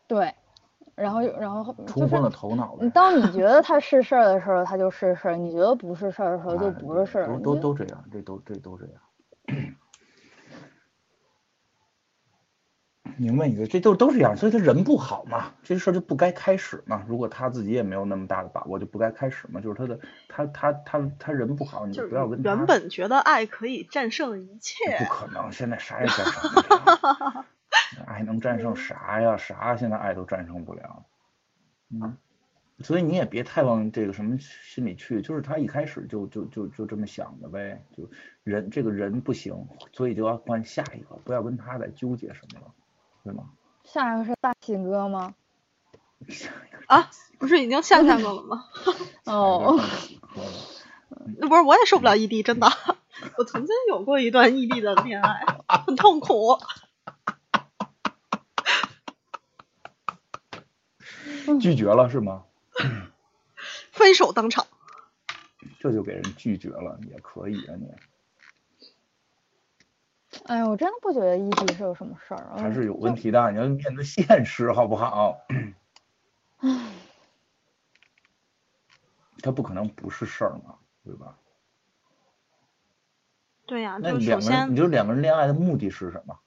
[0.07, 0.35] 对，
[0.95, 2.77] 然后然后冲昏了头脑。
[2.93, 7.27] 当你觉得他是事儿的时候，他就是事儿；你觉得不是事儿的时候，就不是事儿。
[7.27, 8.95] 都都都这样，这都这都这样。
[13.21, 17.05] 明白你的，这都都是一样，所以他人不好嘛，这事儿就不该开始嘛。
[17.07, 19.61] 如果他自己也没有那么大的把握，就不该开始嘛。
[19.61, 22.49] 就是他的，他他他他人不好，你就不要跟他。
[22.55, 24.75] 原本觉得爱可以战胜一切。
[24.99, 27.45] 不可能，现在啥也战胜不了。
[28.07, 29.37] 爱能战胜啥呀？
[29.37, 31.05] 啥现在爱都战胜不了。
[31.93, 32.17] 嗯，
[32.79, 37.85] 所以你也别太往这个什么心里去，就是他一开始就就就就这么想的呗。
[37.95, 38.09] 就
[38.45, 42.73] 人这个人不行，所以就要换下一个，不要跟他再纠结什么了，
[43.25, 43.51] 对吗？
[43.85, 45.35] 下一个是大喜哥吗？
[46.87, 48.67] 啊，不是已经下下过了吗？
[49.25, 49.81] 哦。
[51.39, 52.69] 那 不是我也受不了异地，真的。
[53.37, 55.45] 我曾经有过一段异地的恋爱，
[55.87, 56.59] 很痛苦。
[61.61, 62.45] 拒绝了是吗？
[63.91, 64.67] 分手当场。
[65.81, 67.87] 这就给人拒绝了，也可以啊你。
[70.51, 72.57] 哎呀，我真的不觉得异地是有什么事儿。
[72.59, 75.39] 还是有问题的，你要面对现实好不好？
[76.59, 76.93] 唉。
[79.43, 80.75] 他不可能不是事儿嘛，
[81.05, 81.39] 对吧？
[83.65, 86.41] 对呀，那两个人，你就两个人恋爱的目的是什么？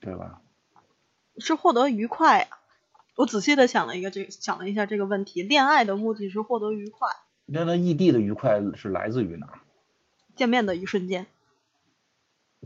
[0.00, 0.40] 对吧？
[1.36, 2.48] 是获得愉快。
[3.14, 7.10] 我仔细的想了一个这想了一下这个问题，恋爱的目的是获得愉快。
[7.46, 9.46] 那那异地的愉快是来自于哪？
[10.34, 11.26] 见面的一瞬间。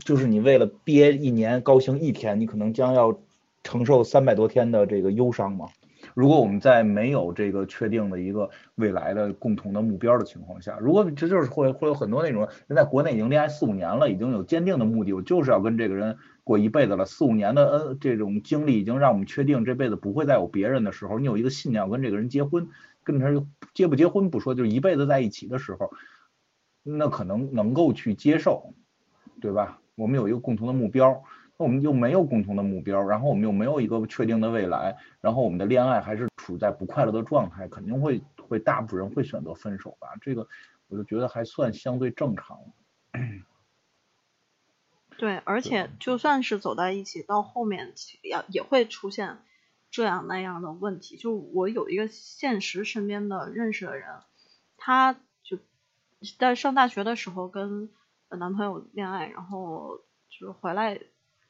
[0.03, 3.19] 就是你为了憋一年高兴一天，你可能将要
[3.63, 5.67] 承受三百多天的这个忧伤嘛？
[6.15, 17.05] 如果我们在没有这个确定的一个未来的共同的目标的情况下，如果这就是会会有很多那种人在国内已经恋爱四五年了，已经有坚定的目的，我就是要跟这个人过一辈子了。
[17.05, 22.69] 四五年的呃这种经历已经让我们确定这辈子不会再有别人的时候，你有一个信念要跟这个人结婚，
[23.03, 23.27] 跟他
[23.73, 25.91] 结不结婚不说，就是一辈子在一起的时候，
[26.83, 28.73] 那可能能够去接受，
[29.39, 29.79] 对吧？
[29.95, 31.23] 我们有一个共同的目标。
[31.57, 40.07] 那我们又没有共同的目标，然后我们又没有一个确定的未来，然后我们的恋爱还是处在不快乐的状态，肯定会会大部分人会选择分手吧？
[40.21, 40.47] 这个
[40.87, 42.57] 我就觉得还算相对正常。
[45.17, 47.93] 对，而且就算是走在一起，到后面
[48.23, 49.37] 也也会出现
[49.91, 51.17] 这样那样的问题。
[51.17, 54.07] 就我有一个现实身边的认识的人，
[54.77, 55.13] 他
[55.43, 55.59] 就
[56.39, 57.91] 在上大学的时候跟
[58.29, 60.99] 男朋友恋爱，然后就是回来。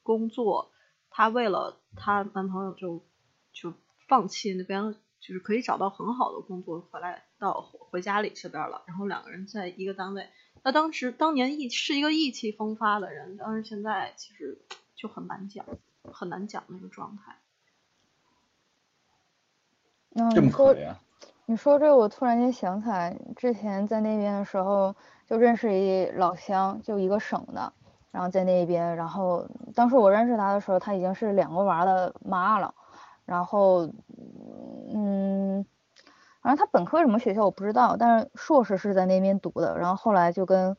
[0.03, 0.71] 工作，
[1.11, 3.05] 她为了她男朋友就
[3.53, 3.71] 就
[4.07, 8.81] 放弃那边，就是可以找到很好的工作，回来到回家里这边了。
[8.87, 10.27] 然后两个人在一个单位。
[10.63, 14.65] 那当时当年意是一个意气风发的人，但是现在其实
[14.95, 15.67] 就很难讲，
[16.11, 17.39] 很难讲那个状态。
[20.13, 20.93] 这么可怜？
[21.45, 24.95] 你说这，我突然间想起来，之前在那边的时候
[25.27, 27.73] 就认识一老乡，就一个省的，
[28.11, 29.45] 然后在那边，然后
[29.75, 32.73] 当时我认识他的时候，他已经是两个娃的妈了，
[33.25, 33.85] 然后，
[34.93, 35.65] 嗯，
[36.41, 40.77] 反正他本科什么学校我不知道，但是硕士是在那边读的，然后后来就跟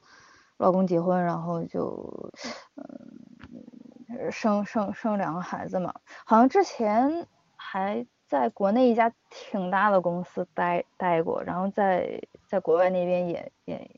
[0.56, 2.30] 老公结婚，然后就，
[2.76, 5.92] 嗯，生生生两个孩子嘛，
[6.24, 7.26] 好像之前
[7.56, 8.06] 还。
[8.32, 13.90] 在国内一家挺大的公司待待过，然后在在国外那边也也，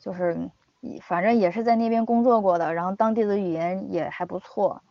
[0.00, 0.50] 就是
[1.02, 4.82] 反正也是在那边工作过的，然后当地的语言也还不错，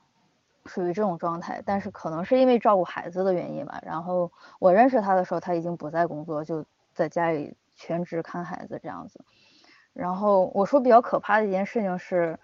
[0.65, 1.61] 属于这种状态。
[1.65, 6.63] 但是可能是因为照顾孩子的原因吧，然后我认识他的时候他已经不在工作，就
[6.93, 9.25] 在家里全职看孩子这样子。
[9.91, 12.39] 然后我说比较可怕的一件事情是，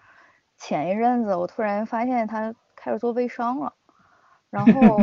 [0.58, 3.72] 前一阵子我突然发现他开始做微商了。
[4.50, 4.96] 然后，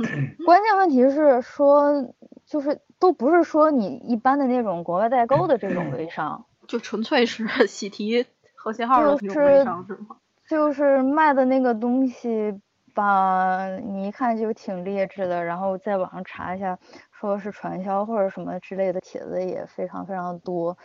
[0.44, 2.12] 关键问题是说，
[2.46, 10.16] 就是都不是说你一般的那种国外代购的这种微商， 就纯粹是 喜提和谐号的那种微商是吗？
[10.46, 12.60] 就是卖的那个东西
[12.92, 16.78] 吧，你一看就挺劣质的，然后在网上查一下，
[17.12, 20.76] 说是传销或者什么之类的帖子也非常非常多。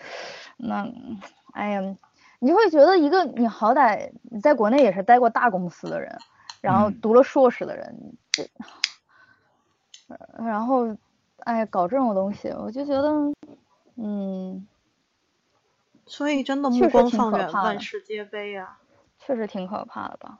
[0.58, 0.88] 那，
[1.54, 1.82] 哎呀，
[2.40, 6.16] 你就会觉得一个你好歹你在国内也是待过大公司的人。
[6.66, 8.44] 然后读了硕士的人，这，
[10.44, 10.98] 然后，
[11.42, 13.08] 哎，搞这种东西，我就觉得，
[13.98, 14.68] 嗯，
[16.08, 18.80] 所以真的目光放远，万事皆悲啊，
[19.20, 20.40] 确实挺可怕的吧。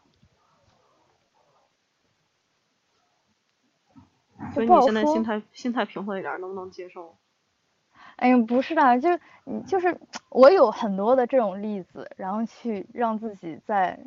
[4.56, 7.16] 所以你现在心态心态平和一点，能不能接受？
[8.16, 9.10] 哎呀，不是的，就
[9.68, 9.96] 就是
[10.30, 14.00] 我有很多的这种例子，然后去让自己在。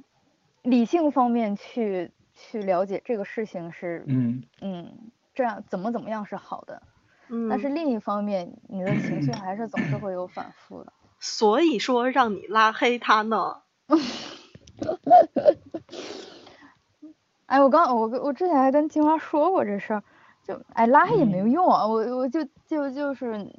[0.63, 6.83] 理性方面去去了解这个事情是，嗯嗯，这样怎么怎么样是好的，
[7.29, 10.93] 嗯，但是另一方面，你的情绪还是总是会有反复的。
[11.21, 13.63] 所以说让你拉黑他呢？
[17.47, 20.05] 哎，我刚我我之前还跟金花说过这事儿，
[20.45, 23.51] 就哎拉黑也没有用啊，我我就就就是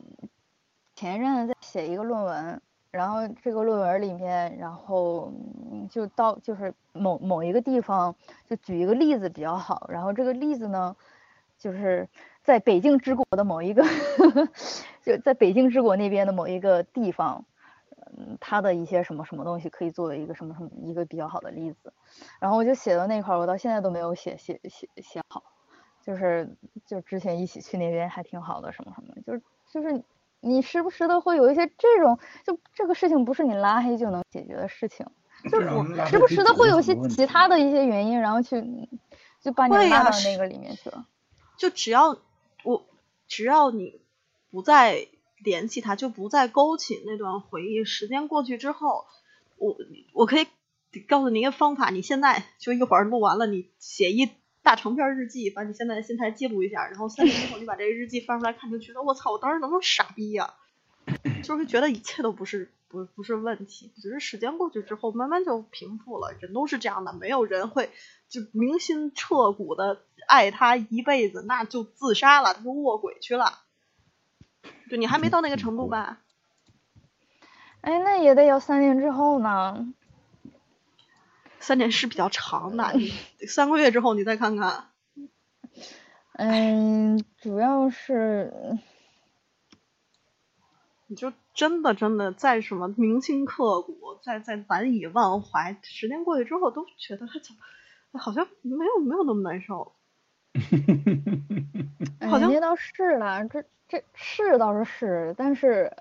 [0.95, 2.61] 前一阵子在写一个论文。
[2.91, 5.31] 然后这个论文里面，然后
[5.89, 8.15] 就到就是某某一个地方，
[8.47, 9.87] 就举一个例子比较好。
[9.91, 10.95] 然后这个例子呢，
[11.57, 12.07] 就是
[12.43, 13.83] 在北京之国的某一个，
[15.05, 17.45] 就在北京之国那边的某一个地方，
[18.17, 21.93] 嗯，它的一些什么什么东西可以作为一个什么什么一个比较好的例子。
[22.39, 25.43] 然后我就写到那块儿，我到现在都没有写写写写好，
[26.01, 26.49] 就是
[26.87, 30.03] 就之前一起去那边还挺好的什么什么，就是就是。
[30.41, 35.05] 你时不时的会有一些这种，就这个事情不是你拉黑就能解决的事情，
[35.51, 35.67] 就是
[36.07, 38.63] 时不时的会有一些其他的一些原因，然后去
[39.41, 41.05] 就把你拉到那个里面去了。
[41.57, 42.17] 就只要
[42.63, 42.85] 我
[43.27, 44.01] 只要你
[44.49, 45.07] 不再
[45.43, 47.83] 联系他，就不再勾起那段回忆。
[47.83, 49.05] 时间过去之后，
[49.57, 49.75] 我
[50.13, 50.47] 我可以
[51.07, 54.29] 告诉你一个方法，你现在就一会儿录完了，你写一。
[54.61, 60.53] 大长篇日记，把你现在的心态记录一下，然后三年之后你把这个日记翻出来看，就觉得我操，我当时怎么傻逼呀？
[61.43, 66.35] 就是觉得一切都不是不不是问题，只是时间过去之后慢慢就平复了。
[66.39, 67.89] 人都是这样的，没有人会
[68.27, 73.59] 就铭心彻骨的爱他一辈子，那就自杀了，他就卧轨去了。
[74.91, 76.19] 就你还没到那个程度吧？
[77.81, 79.93] 哎，那也得要三年之后呢。
[81.59, 82.93] 三年是比较长的，
[83.47, 84.85] 三个月之后你再看看。
[86.33, 88.77] 嗯，主要是，
[91.07, 95.77] 你就真的真的在什么铭心刻骨，在在难以忘怀。
[95.83, 99.91] 时间过去之后，都觉得他好像没有没有那么难受。
[102.29, 105.91] 好像那倒是啦，这这是倒是是，但是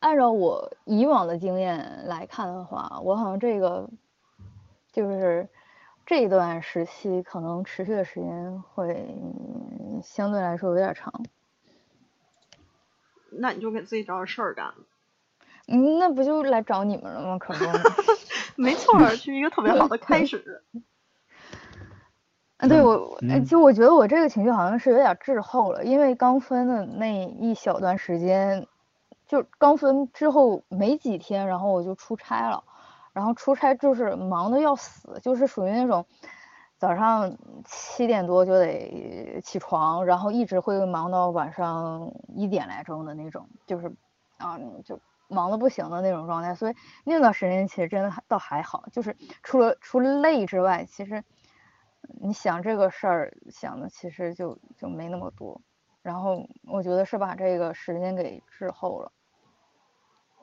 [0.00, 3.88] 按照我以往的经验来看的话，我好像这个。
[4.92, 5.48] 就是
[6.06, 9.14] 这一段时期，可能持续的时间会
[10.02, 11.12] 相对来说有点长。
[13.30, 14.72] 那你就给自己找点事儿干。
[15.66, 17.38] 嗯，那不就来找你们了吗？
[17.38, 17.64] 可不。
[18.56, 20.62] 没错，是一个特别好的开始。
[22.56, 23.16] 啊，对我，
[23.46, 28.66] 就我觉得我这个情绪好像是有点滞后了，因为刚分的那一小段时间，
[29.28, 32.64] 就刚分之后没几天，然后我就出差了。
[33.18, 36.06] 然后出差就是忙的要死，就是属于那种
[36.76, 43.92] 早上七点多就得起床，然后一直会忙到晚上一点来钟的那种，就是
[44.36, 46.54] 啊就忙的不行的那种状态。
[46.54, 51.24] 所以那段时间其实真的倒还好，就是除了除了累之外，其实
[52.20, 55.60] 你想这个事儿想的其实就就没那么多。
[56.02, 59.10] 然后我觉得是把这个时间给滞后了。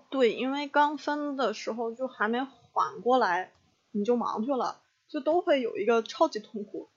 [0.10, 2.46] 对，因为刚分的时候就还没
[2.76, 3.54] 缓过来，
[3.92, 6.90] 你就忙去了，就都会有一个超级痛苦、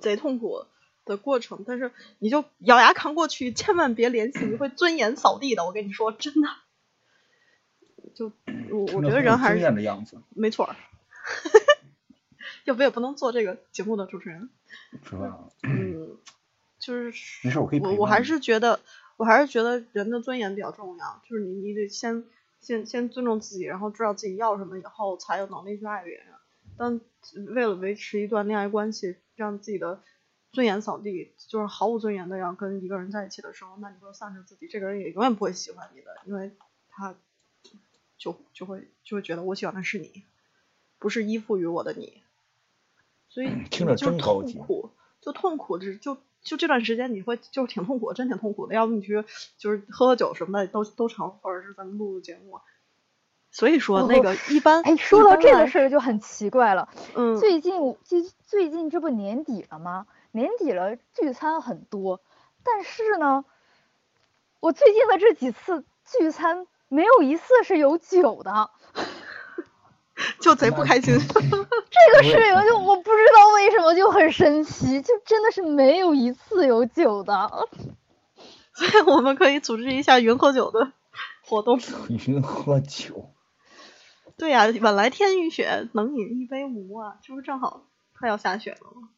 [0.00, 0.64] 贼痛苦
[1.04, 1.64] 的过程。
[1.66, 1.90] 但是
[2.20, 5.66] 你就咬牙扛过去，千万别联系，你会尊严扫地的。
[5.66, 6.48] 我跟你说，真的。
[8.14, 8.30] 就
[8.70, 10.72] 我我觉得人还是的样子，没错。
[12.64, 14.50] 要不也不能做这个节目的主持人，
[15.02, 15.48] 是吧？
[15.64, 16.16] 嗯，
[16.78, 17.06] 就是
[17.42, 17.80] 没事，我可以。
[17.80, 18.78] 我我还是觉得，
[19.16, 21.20] 我还是觉得人的尊严比较重要。
[21.28, 22.24] 就是你你得先
[22.60, 26.26] 先先尊重自己，然后知道自己要什么以后，才有能力去爱别人。
[26.76, 27.00] 但
[27.54, 30.00] 为了维持一段恋爱关系，让自己的
[30.52, 36.52] 尊严扫地，就是毫无尊严的要跟一个人在一起的时候，那你就丧失自己，这个人也永远不会喜欢你的，因为
[36.88, 37.16] 他
[38.16, 40.24] 就就会就会觉得我喜欢的是你，
[40.98, 42.22] 不是依附于我的你。
[43.28, 44.90] 所以听着真痛苦，
[45.28, 48.74] 就痛苦，就就就这段时间你会就是挺痛苦，真挺痛苦的。
[48.74, 49.22] 要不你去
[49.58, 52.60] 就是喝喝酒什么的都都成，或者是咱们录录节目。
[53.50, 56.88] 所以说那个一般，哎，说到这个事儿就很奇怪了。
[57.14, 57.38] 嗯。
[57.38, 60.06] 最近最最近这不年底了吗？
[60.30, 62.22] 年底了，聚餐很多，
[62.62, 63.44] 但是呢，
[64.60, 68.70] 我最近的这几次聚餐没有一次是有酒的。
[70.40, 77.68] 就贼不开心， 这个事情就我不知道为什么就很神奇，就真的是没有一次有酒的。
[78.74, 80.92] 所以我们可以组织一下云喝酒的
[81.44, 81.80] 活动。
[82.08, 83.30] 云喝酒。
[84.36, 87.86] 对呀，晚来天欲雪，能饮一杯无啊，这不正好
[88.18, 89.10] 快要下雪了吗？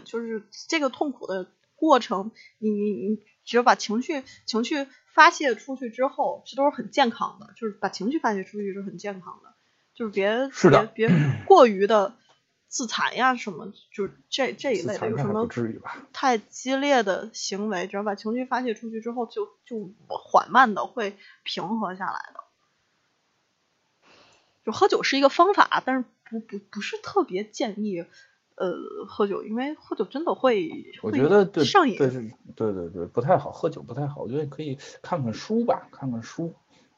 [0.04, 1.46] 就是这个痛苦的
[1.76, 4.86] 过程，你你你只有把情绪情绪。
[5.18, 9.52] 发泄出去之后，这都是很健康的，就是把情绪发泄出去是很健康的，
[9.92, 11.10] 就是别别别
[11.44, 12.14] 过于的
[12.68, 15.48] 自残呀什么，就是这这一类的有什么
[16.12, 22.44] 太激烈的行为，只要把情绪发泄出去之后，就就缓慢的会平和下来的。
[24.64, 28.04] 就喝酒是一个方法，但是不不不是特别建议。
[28.58, 28.74] 呃，
[29.06, 30.68] 喝酒，因为喝酒真的会，
[31.02, 32.22] 我觉得对上瘾，对对
[32.56, 34.22] 对对对，不太好，喝酒不太好。
[34.22, 36.52] 我觉得可以看看书吧，看看书，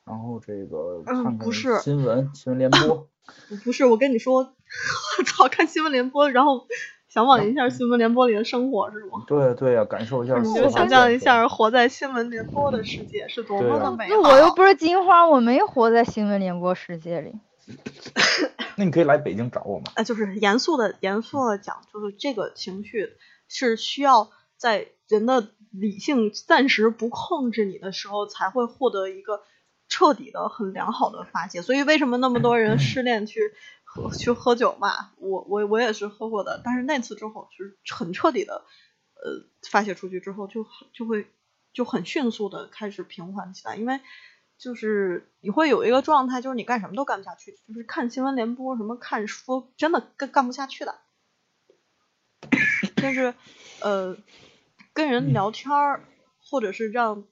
[0.06, 1.52] 然后这个看看
[1.82, 3.06] 新闻，新闻联播。
[3.62, 6.66] 不是，我跟你说，我操，看新闻联播，然后
[7.08, 9.22] 向往一下新闻联播里的生活是吗？
[9.26, 10.38] 对对呀，感受一下。
[10.38, 14.22] 你就想象一下，活在新闻联播的世界是多么的美好。
[14.22, 17.34] 那我又不是金花，我没活在新闻联播世界里。
[18.80, 19.92] 那你可以来北京找我吗？
[19.94, 23.10] 哎，就是严肃的，严肃的讲，就是这个情绪
[23.46, 29.42] 是需要在人的理性暂时不控制你的时候，才会获得一个
[29.86, 31.60] 彻底的、很良好的发泄。
[31.60, 33.52] 所以为什么那么多人失恋去
[33.84, 35.10] 喝去喝酒嘛？
[35.18, 38.64] 我我我也是喝过的，但是那次之后就是很彻底的，
[39.22, 40.64] 呃，发泄出去之后就
[40.94, 41.26] 就会
[41.74, 44.00] 就很迅速的开始平缓起来，因为。
[44.60, 51.00] 就是你会有一个状态，就是你干什么都干不下去，就是看新闻联播什么看书，真的干干不下去的。
[52.96, 53.34] 但是，
[53.80, 54.18] 呃，
[54.92, 56.04] 跟人聊天儿，
[56.36, 57.24] 或者是让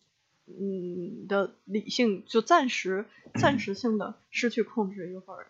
[0.46, 3.04] 嗯的理性就暂时
[3.34, 5.48] 暂时性的失去控制一会儿，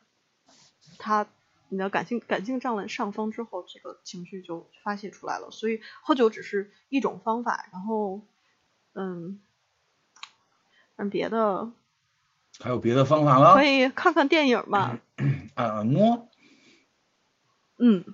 [0.99, 1.29] 他
[1.69, 5.53] 你的感性感性占了上风之后，这个情绪就发泄出来了。
[5.53, 8.23] 所以喝酒只是一种方法，然后
[8.95, 9.41] 嗯。
[10.99, 11.71] 按别的，
[12.59, 13.55] 还有别的方法吗？
[13.55, 14.99] 可以看看电影嘛。
[15.55, 16.29] 按按摩。
[17.79, 18.05] 嗯。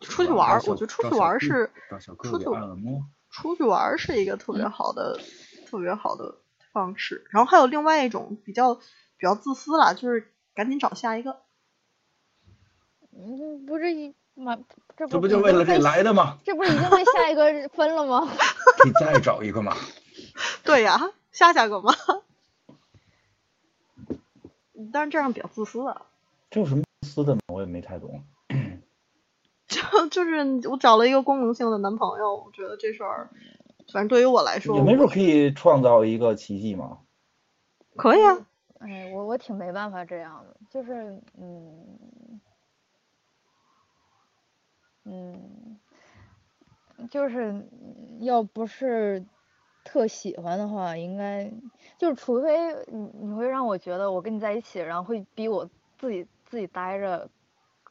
[0.00, 1.70] 出去玩，我觉得出去玩是
[2.24, 2.46] 出去。
[3.30, 5.20] 出去玩是一个特别好的、
[5.66, 6.38] 特别好的
[6.72, 7.26] 方式。
[7.30, 8.82] 然后还有另外一种比较比
[9.22, 11.42] 较自私了，就是赶紧找下一个。
[13.12, 14.56] 嗯，不是一妈，
[14.96, 16.38] 这不就为了这来的吗？
[16.44, 18.26] 这不是已经被下一个分了吗？
[18.78, 19.76] 可以再找一个吗？
[20.64, 20.98] 对呀，
[21.32, 21.92] 下下个吗？
[24.92, 26.02] 但是这样比较自私啊。
[26.50, 27.40] 这有什么自私的吗？
[27.48, 28.24] 我也没太懂。
[29.68, 33.30] 就就是我找了一个功能性的男朋友，我觉得这事儿，
[33.92, 36.98] 反正对于我来说，也没准可以创造一个奇迹嘛？
[37.96, 38.46] 可以啊。
[38.80, 42.40] 哎，我我挺没办法这样的，就是嗯
[45.04, 45.78] 嗯，
[47.10, 47.68] 就是
[48.20, 49.24] 要不是。
[49.84, 51.50] 特喜欢的话，应该
[51.98, 55.68] 就是除非你你会让我觉得我跟你在一起，然后会比我
[55.98, 57.28] 自己自己待着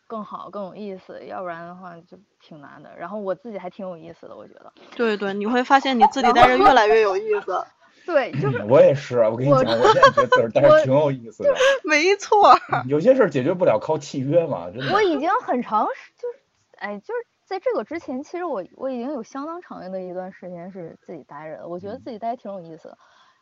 [0.07, 2.91] 更好更有意思，要不然的话就挺难的。
[2.97, 4.71] 然后我自己还挺有意思的，我觉得。
[4.95, 7.63] 对对，你会发现你自己待着越来越有意思。
[8.05, 11.53] 对，就是我也是，我跟你讲，我现在觉得自个待着挺有意思的。
[11.83, 12.55] 没错。
[12.87, 14.93] 有些事儿解决不了，靠契约嘛，真的。
[14.93, 16.39] 我已经很长时，就是
[16.77, 22.97] 哎，就是在这个之前，其实我我已经有相当长的一段时间是自己待着的，我觉得自己待挺有意思的。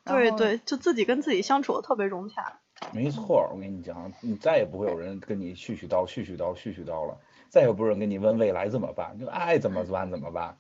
[0.06, 2.62] 对对，就自己跟自己相处的特别融洽。
[2.94, 10.58] 没错，我跟你讲，你再也不会有人跟你絮絮叨絮絮叨絮絮叨了，再也不有人跟你问未来怎么办，就爱怎么办怎么办。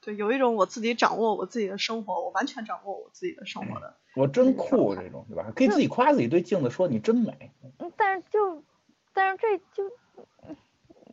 [0.00, 3.98] 对，有一种我自己掌握我自己的生活，我完全掌握我自己的生活的。
[4.16, 5.52] 我真酷，这种对吧？
[5.54, 7.52] 可以自己夸自己，对镜子说你真美。
[7.78, 8.64] 嗯，但是就，
[9.12, 9.94] 但是这就，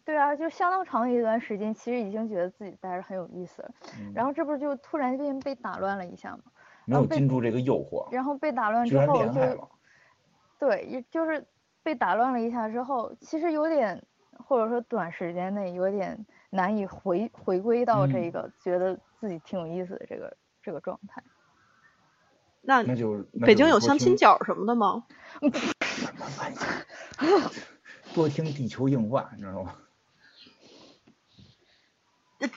[0.08, 3.70] 对啊，就相当长的一段时间，其实已经觉得自己待着很有意思了。
[4.16, 6.40] 然后这不是就突然间被打乱了一下吗？
[6.86, 8.08] 没有禁住这个诱惑。
[8.12, 9.70] 然后被打乱之后就，
[10.58, 11.46] 对，也就是
[11.84, 14.02] 被打乱了一下之后，其实有点，
[14.32, 16.26] 或者说短时间内有点。
[16.50, 21.22] 难以回回归到这个觉得自己挺有意思的这个这个状态。
[22.62, 25.04] 那那就北京有相亲角什么的吗？
[28.16, 29.76] 多听地球硬话，你知道吗？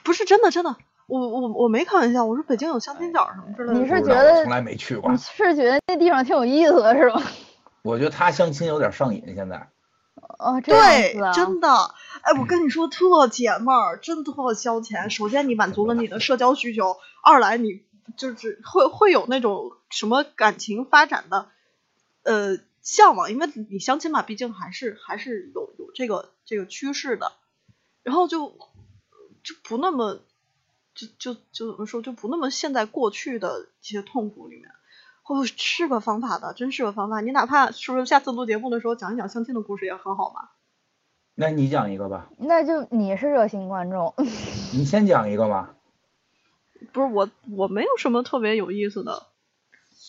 [0.03, 0.75] 不是真的，真的，
[1.07, 3.79] 我我我没开玩笑，我说北京有相亲角什么之类的。
[3.79, 5.11] 你是觉得从来没去过？
[5.11, 7.21] 你是觉得那地方挺有意思的是吧？
[7.83, 9.67] 我觉得他相亲有点上瘾，现在。
[10.37, 11.69] 哦，对，真的，
[12.21, 15.09] 哎，我跟你说，特解闷儿，真特消遣。
[15.09, 17.83] 首先，你满足了你的社交需求；二来，你
[18.17, 21.47] 就是会会有那种什么感情发展的
[22.23, 27.31] 呃向往，因为你相亲嘛，毕竟还是还是有有这个这个趋势的。
[28.03, 28.57] 然后就
[29.43, 30.19] 就不那么
[30.93, 34.69] 就就就怎么说，就不那么陷在过去的一些痛苦里面。
[35.23, 37.21] 哦，是个方法的，真是个方法。
[37.21, 40.49] 你哪怕是不是下次录节目的时候讲一讲相亲的故事也很好嘛？
[41.35, 42.29] 那你讲一个吧。
[42.37, 44.13] 那就你是热心观众。
[44.73, 45.75] 你先讲一个吧。
[46.91, 49.27] 不是我，我没有什么特别有意思的。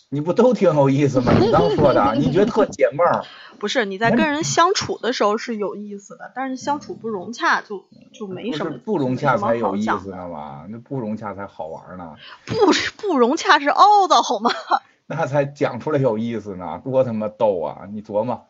[0.09, 1.33] 你不都挺有意思吗？
[1.39, 3.23] 你刚说的，你觉得特解闷儿。
[3.59, 8.77] 不是你在跟人相处的时候是有意思的，但是相处不融洽就就没什么。
[8.83, 12.15] 不融洽才有意思呢嘛，那不融洽才好玩呢。
[12.45, 14.51] 不是不融洽是凹的好吗？
[15.07, 17.87] 那才讲出来有意思呢，多他妈逗啊！
[17.91, 18.45] 你琢磨，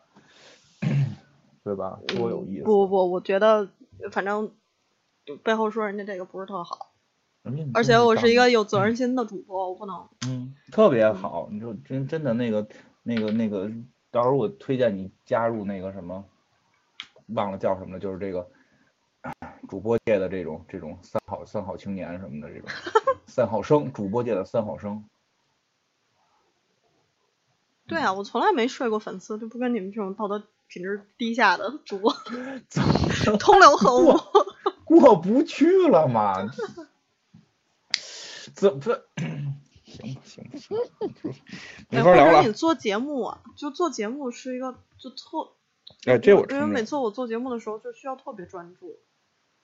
[1.62, 1.98] 对吧？
[2.08, 2.64] 多有意思。
[2.64, 3.68] 不不不，我觉得
[4.12, 4.52] 反正
[5.42, 6.92] 背后说人家这个不是特好，
[7.74, 10.08] 而且我是一个有责任心的主播，我不能。
[10.26, 12.66] 嗯，特别好，你说真真的那个
[13.02, 13.70] 那个那个，
[14.10, 16.24] 到时候我推荐你加入那个什么，
[17.26, 18.48] 忘了叫什么了，就是这个
[19.68, 22.68] 主播界的这种这种三好三好青年什么的这种
[23.26, 25.04] 三好生，主播界的三好生。
[27.86, 32.10] 对啊，我从来没睡过粉丝，就不跟你们这种道德品质低下的主播
[33.38, 34.16] 通流合污，
[34.86, 36.50] 过不去了嘛？
[38.54, 39.06] 怎这？
[39.84, 40.76] 行吧行吧行，
[41.90, 42.42] 没法聊了。
[42.42, 45.52] 你做节目啊，就做节目是一个就特
[46.06, 48.98] 哎，这我因为每次我做节目的时候就需要特别专注，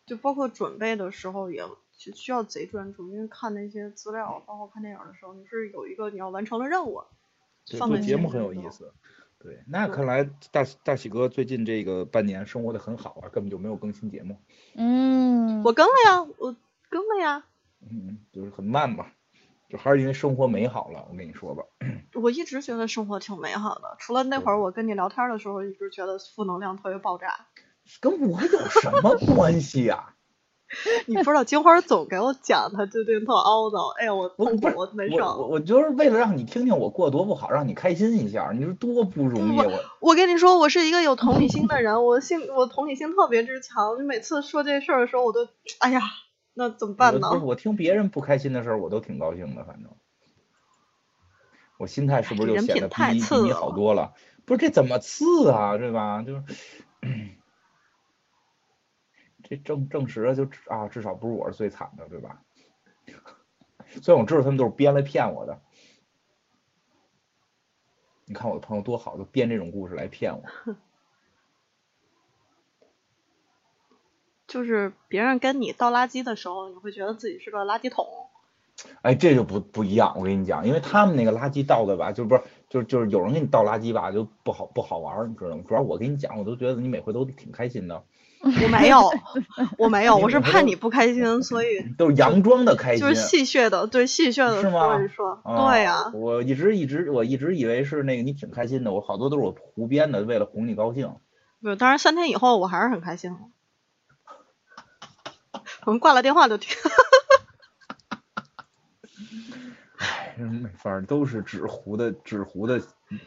[0.07, 1.65] 就包括准备的时候也
[1.99, 7.03] 就需要贼专注，因为看那些资料，包括看电影的时候，你是有一个你要完成的任务。
[7.65, 8.93] 做节目很有意思，
[9.39, 14.39] 对，那看来大大喜哥最近这个半年生活的很好啊，根本就没有更新节目。
[14.75, 16.57] 嗯，我更了呀，我
[16.89, 17.47] 更了呀。
[17.83, 19.13] 嗯，就是很慢吧，
[19.69, 21.07] 就还是因为生活美好了。
[21.11, 21.63] 我跟你说吧，
[22.21, 27.47] 我一直觉得生活挺美好的，除了那会儿我跟你聊天的时候，一直觉得负能量特别爆炸。
[28.01, 30.15] 跟我有什么关系呀？
[31.07, 35.17] 你不知道金花总给我讲，他最近特懊恼，哎呀，我痛苦，我难受。
[35.17, 39.59] 我我就是为了让你听听我过多不好，让你开心一下，你说多不容易。
[39.59, 43.99] 我我跟你说，我是一个有同理心的人，我性我同理心特别之强。
[43.99, 45.49] 你每次说这事儿的时候，我都
[45.81, 46.03] 哎呀，
[46.55, 47.39] 那怎么办呢？
[47.45, 49.91] 我听别人不开心的事儿，我都挺高兴的，反正
[51.79, 54.13] 我心态是不是就显得比你比你好多了？
[54.45, 56.23] 不是这怎么次啊，对吧？
[56.23, 56.43] 就是。
[59.43, 62.43] 这证证实了，就啊，至少不是我是最惨的，对吧？
[64.03, 65.61] 虽然我知道他们都是编来骗我的。
[68.27, 70.45] 你看我的朋友多好，都编这种故事来骗我。
[74.51, 78.05] 就是别人跟你倒垃圾的时候，你会觉得自己是个垃圾桶。
[79.03, 85.63] 哎，这就不不一样，我跟你讲，因为他们那个垃圾倒的吧，就不是，就是就是有人给你倒垃圾吧，就不好不好玩，你知道吗？
[85.69, 88.03] 主要我跟你讲，我都觉得你每回都挺开心的。
[88.43, 89.11] 我没有，
[89.79, 91.67] 我没有，我是怕你不开心，所以
[91.97, 94.71] 都是佯装的开心，就是戏谑的，对戏谑的说
[95.05, 96.11] 一说，对呀。
[96.15, 101.15] 我一直一直我一直以为是那个你挺开心的，我好多都是我胡编的，为了哄你高兴。
[101.63, 103.37] 不，当然三天以后我还是很开心。
[105.85, 106.77] 我们挂了电话就听。
[109.99, 112.81] 哎，没法，都是纸糊的，纸糊的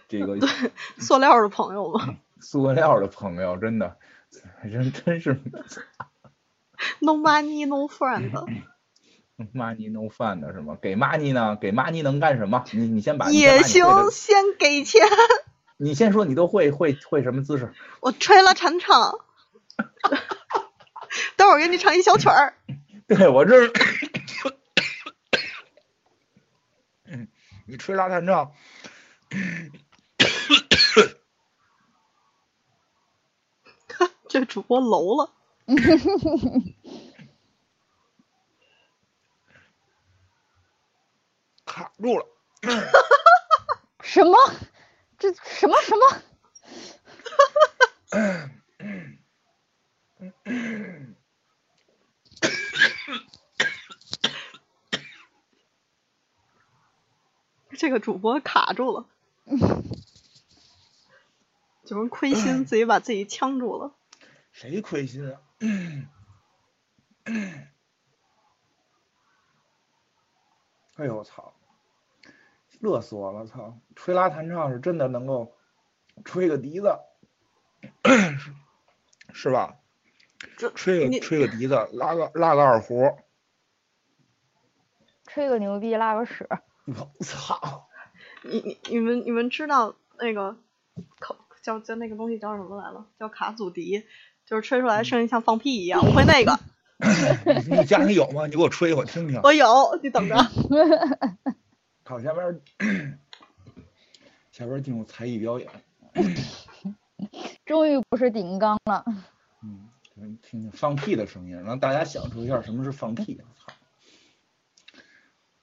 [0.08, 0.50] 这个对
[0.98, 2.16] 塑料的朋友嘛。
[2.42, 3.98] 塑料的朋友，真的。
[4.64, 5.40] 人真是
[7.00, 8.32] No money, no friend。
[9.54, 10.78] money no fun 的是吗？
[10.82, 11.56] 给 money 呢？
[11.56, 12.64] 给 money 能干什么？
[12.72, 15.02] 你你先把也行，先给钱。
[15.78, 17.74] 你先说你都会会会什么姿势？
[18.00, 19.20] 我吹了弹唱，
[21.38, 22.56] 等会儿给你唱一小曲儿。
[23.08, 23.68] 对我这，
[27.06, 27.28] 嗯，
[27.68, 28.52] 你吹拉弹唱，
[34.30, 35.34] 这主播楼了，
[41.66, 42.26] 卡住了。
[44.02, 44.38] 什么？
[45.20, 46.22] 这什么什么？
[57.84, 59.06] 这个主播卡住了，
[61.84, 63.92] 有人亏心，自己把自己呛住了。
[64.54, 65.42] 谁亏心啊？
[70.96, 71.54] 哎呦我操！
[72.80, 73.46] 乐死我了！
[73.48, 75.54] 操，吹拉弹唱是真的能够
[76.24, 76.98] 吹个笛子，
[78.08, 78.54] 是
[79.34, 79.76] 是吧？
[80.74, 83.18] 吹个吹个笛子，拉个拉个二胡，
[85.28, 86.48] 吹个牛逼，拉个屎。
[86.86, 87.88] 我 操！
[88.44, 90.58] 你你你们你们知道那个
[91.20, 93.06] 口叫叫那个东西叫什么来了？
[93.18, 94.04] 叫卡祖笛，
[94.46, 96.02] 就是吹出来声音像放屁一样。
[96.06, 96.60] 我会那个，
[97.70, 98.48] 你家里有吗？
[98.48, 99.40] 你给我吹一会听听。
[99.44, 100.36] 我有，你等着。
[102.04, 102.62] 好，下边儿
[104.52, 105.70] 下边儿进入才艺表演。
[107.66, 109.06] 终于不是顶缸了。
[109.64, 109.88] 嗯，
[110.42, 113.38] 听听放屁的声音，让大家享受一下什么是放屁。
[113.38, 113.74] 操，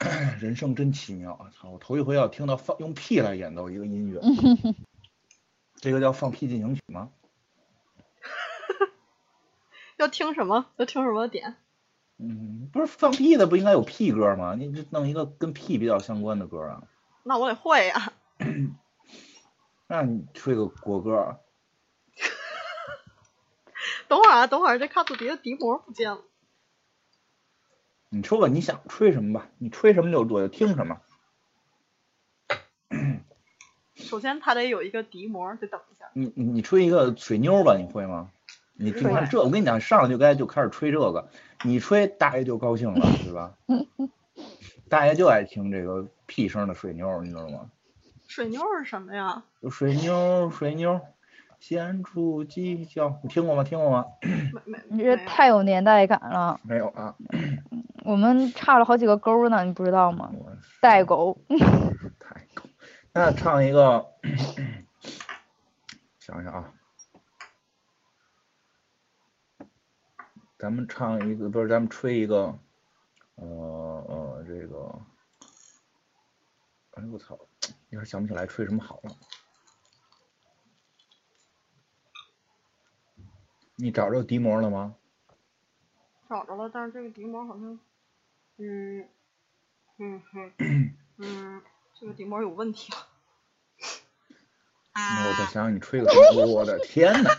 [0.41, 1.51] 人生真奇妙啊！
[1.53, 4.21] 操，我头一回要听到放用屁来演奏一个音乐，
[5.77, 7.11] 这个叫放屁进行曲吗？
[9.99, 10.67] 要听什么？
[10.77, 11.57] 要听什么点？
[12.17, 14.55] 嗯，不是放屁的不应该有屁歌吗？
[14.59, 16.83] 你这弄一个跟屁比较相关的歌啊？
[17.23, 18.15] 那我得会呀、
[19.87, 21.41] 那你吹个国歌，
[24.09, 26.23] 等会儿啊，等会儿，这卡祖笛的笛膜不见了。
[28.11, 29.49] 你说吧，你想吹什么吧？
[29.59, 31.01] 你吹什么就我就听什么。
[33.95, 36.07] 首先，它得有一个笛膜，得等一下。
[36.15, 38.31] 你你你吹一个水妞吧，你会吗？
[38.75, 41.29] 你你看这，我跟你讲，上来就该就开始吹这个，
[41.65, 43.55] 你吹大爷就高兴了，对吧？
[44.89, 47.71] 大爷就爱听这个屁声的水妞，你知道吗？
[48.27, 49.45] 水妞是什么呀？
[49.63, 51.01] 就水妞水妞，
[51.61, 53.63] 先出犄角，你听过吗？
[53.63, 54.05] 听过吗？
[54.89, 56.59] 你这太有年代感了。
[56.65, 57.15] 没有啊，
[58.03, 60.33] 我们差了好几个勾呢，你不知道吗？
[60.35, 60.51] 我
[60.81, 61.39] 代沟。
[62.19, 62.63] 代沟。
[63.13, 64.07] 那唱一个，
[66.19, 66.73] 想想啊，
[70.59, 72.59] 咱们唱一个，不是咱们吹一个，
[73.35, 73.45] 呃
[74.09, 74.99] 呃，这个，
[76.93, 77.39] 哎呦我操，
[77.91, 79.11] 一会儿想不起来吹什么好了。
[83.81, 84.95] 你找着笛膜了吗？
[86.29, 87.79] 找着了，但是这个笛膜好像，
[88.59, 89.09] 嗯，
[89.99, 90.53] 嗯哼，
[91.19, 91.63] 嗯，
[91.99, 92.93] 这个笛膜有问题
[94.95, 97.31] 我再想想你吹个什么，我的 天呐！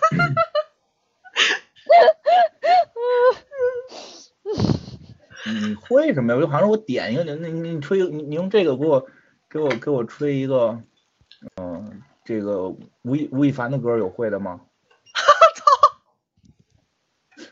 [5.46, 6.38] 你你会什么呀？
[6.38, 9.08] 我就好像我点一个，你你你吹，你你用这个给我
[9.50, 10.82] 给我给我吹一个，
[11.62, 12.68] 嗯、这个
[13.04, 14.62] 吴亦吴亦凡的歌有会的吗？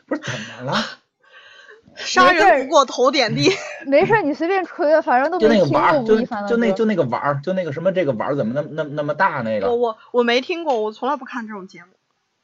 [0.06, 0.78] 不是怎么了？
[1.96, 3.52] 杀人不过头点地。
[3.86, 9.68] 没事儿，你随便吹，反正都就那没听过个碗儿，就吴亦凡的歌就那就那个碗儿，就那个什么，这个碗儿怎么那么那么那么大那个？
[9.68, 11.88] 我我我没听过，我从来不看这种节目。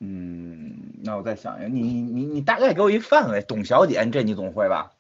[0.00, 4.90] 嗯，那我再想一下，你你你你大概给我一范围，董小姐，这你总会吧？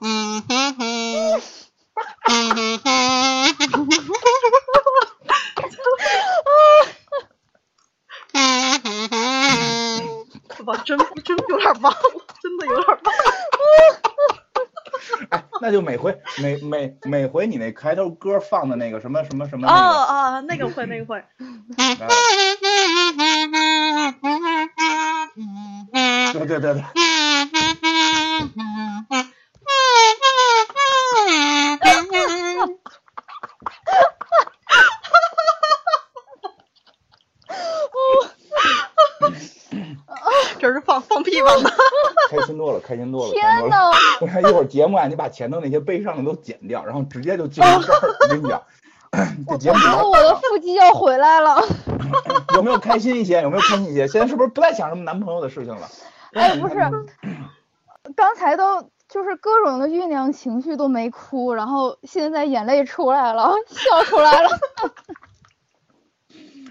[0.00, 1.40] 嗯哼哼，
[10.62, 11.98] 吧，真 真有点忘了，
[12.42, 13.02] 真的有点忘了。
[15.30, 21.18] 哎，那就每回每每每回你那开头歌放的那个什么什么什么啊那个，啊，那个会，那个会。
[21.18, 21.26] 啊
[26.32, 26.82] 对对对对，
[40.58, 41.70] 这是放放屁版的。
[42.52, 43.76] 开心多了，开心多了，天多了。
[43.76, 48.00] 呐，我 看一会儿节目啊，你把前头那些悲伤的都剪掉，然后直接就进入这儿。
[48.20, 48.62] 我跟你讲，
[49.46, 51.56] 我觉得我的腹肌要回来了。
[52.54, 53.40] 有没有开心一些？
[53.42, 54.06] 有没有开心一些？
[54.08, 55.88] 现在是不是不再想什么男朋友的事情了？
[56.34, 56.74] 哎，不是，
[58.16, 64.48] 刚才都就是各种的酝酿情绪都没哭，然后现在眼泪出来了，笑出来了。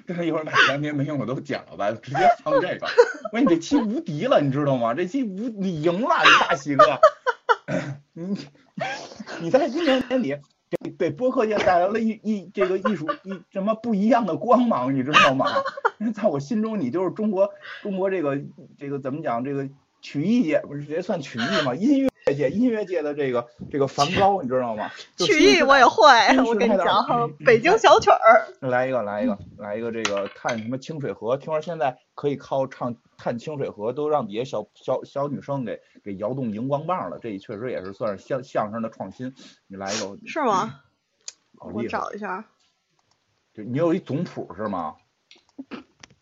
[0.07, 2.87] 这是一会儿把前天没用的都剪了吧，直接放这个。
[3.31, 4.93] 我说你这期无敌了，你知道吗？
[4.93, 6.99] 这期无你赢了，你大喜哥。
[8.13, 8.37] 你
[9.39, 10.37] 你在今年年底
[10.69, 15.45] 给给播客界带来了一一这个艺术一什么不一样的光芒，你知道吗？
[16.13, 17.49] 在我心中，你就是中国
[17.81, 18.41] 中国这个
[18.77, 19.69] 这个怎么讲这个
[20.01, 21.73] 曲艺界不是直接算曲艺吗？
[21.75, 22.10] 音乐。
[22.35, 24.89] 界音乐界的这个这个梵高，你知道吗？
[25.17, 26.05] 曲艺我也会，
[26.45, 28.47] 我跟你讲哈，北京小曲儿。
[28.59, 31.37] 来一个，来一个，来一个，这个看什么清水河？
[31.37, 37.19] 听说现在可以靠唱看清水河，都让底下小小小女生给给摇动荧光棒了。
[37.21, 39.33] 这确实也是算是相相声的创新。
[39.67, 40.17] 你来一个。
[40.27, 40.81] 是吗？
[41.73, 42.45] 我找一下。
[43.53, 44.95] 就你有一总谱是吗？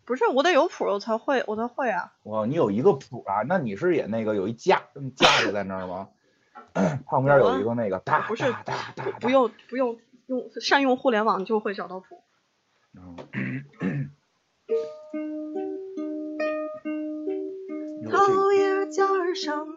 [0.09, 2.11] 不是，我得有谱我才会，我才会啊。
[2.23, 3.43] 哇，你有一个谱啊？
[3.47, 4.81] 那你是也那个有一架
[5.15, 6.09] 架着在那儿吗？
[7.05, 8.51] 旁边有一个那个大不是
[9.19, 12.23] 不用不用用善用互联网就会找到谱。
[18.09, 19.05] 桃叶尖
[19.35, 19.67] 上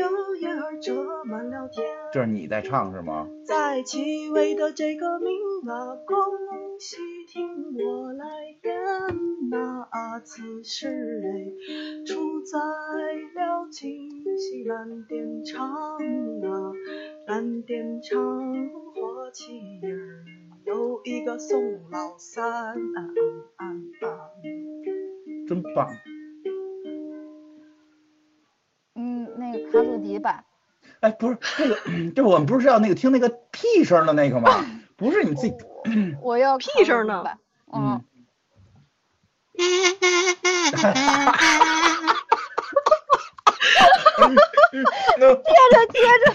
[0.00, 0.48] 尖，柳叶
[0.80, 1.86] 遮满了天。
[2.12, 3.28] 这是你在唱是吗？
[3.44, 5.28] 在气味的这个名
[5.68, 6.16] 啊，恭
[6.78, 6.96] 喜
[7.28, 8.24] 听我来
[8.62, 8.80] 演
[9.50, 14.08] 那此时哎，处在了清
[14.38, 16.72] 西蓝靛厂啊，
[17.26, 18.18] 蓝靛厂
[18.94, 19.98] 火器营
[20.64, 21.60] 有一个宋
[21.90, 22.74] 老三，
[25.46, 25.88] 真棒。
[29.72, 30.44] 嗯，那个卡祖笛吧。
[31.00, 31.76] 哎，不是那个，
[32.14, 34.64] 就我们不是要那个听那个屁声的那个吗？
[34.96, 35.54] 不是你自己。
[36.20, 37.24] 我要屁声呢。
[37.72, 38.04] 嗯。
[39.56, 39.64] 接
[45.70, 46.34] 着接着。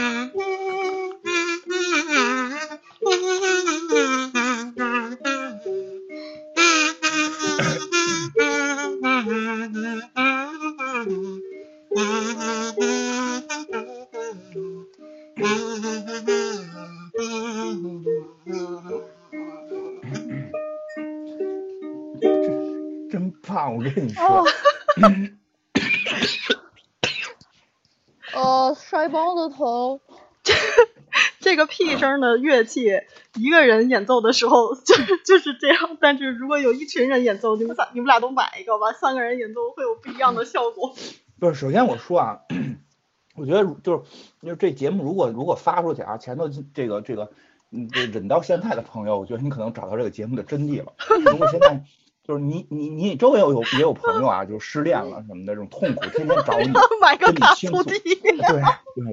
[23.90, 24.46] 跟你说。
[28.34, 30.00] 呃， 摔包的头。
[31.40, 33.00] 这个屁声的乐器，
[33.34, 40.94] 一个人演奏的时候就是就是这样，但是如果有一群人演奏，你们仨你们俩都买一个吧，三个人演奏会有不一样的效果。
[41.40, 42.40] 不是，首先我说啊，
[43.36, 44.10] 我觉得就是，
[44.42, 47.32] 就是这节目如果如果发出去啊，前头这个这个，
[47.70, 50.92] 嗯，忍到现在的朋友，我觉得你可能找到这个节目的真谛了。
[51.24, 51.82] 如果现在
[52.22, 56.72] 就是你你你周围有有也有朋友啊，就失恋了什么的这种痛苦，天天找你
[57.18, 57.82] 跟你倾诉。
[57.82, 58.16] 对对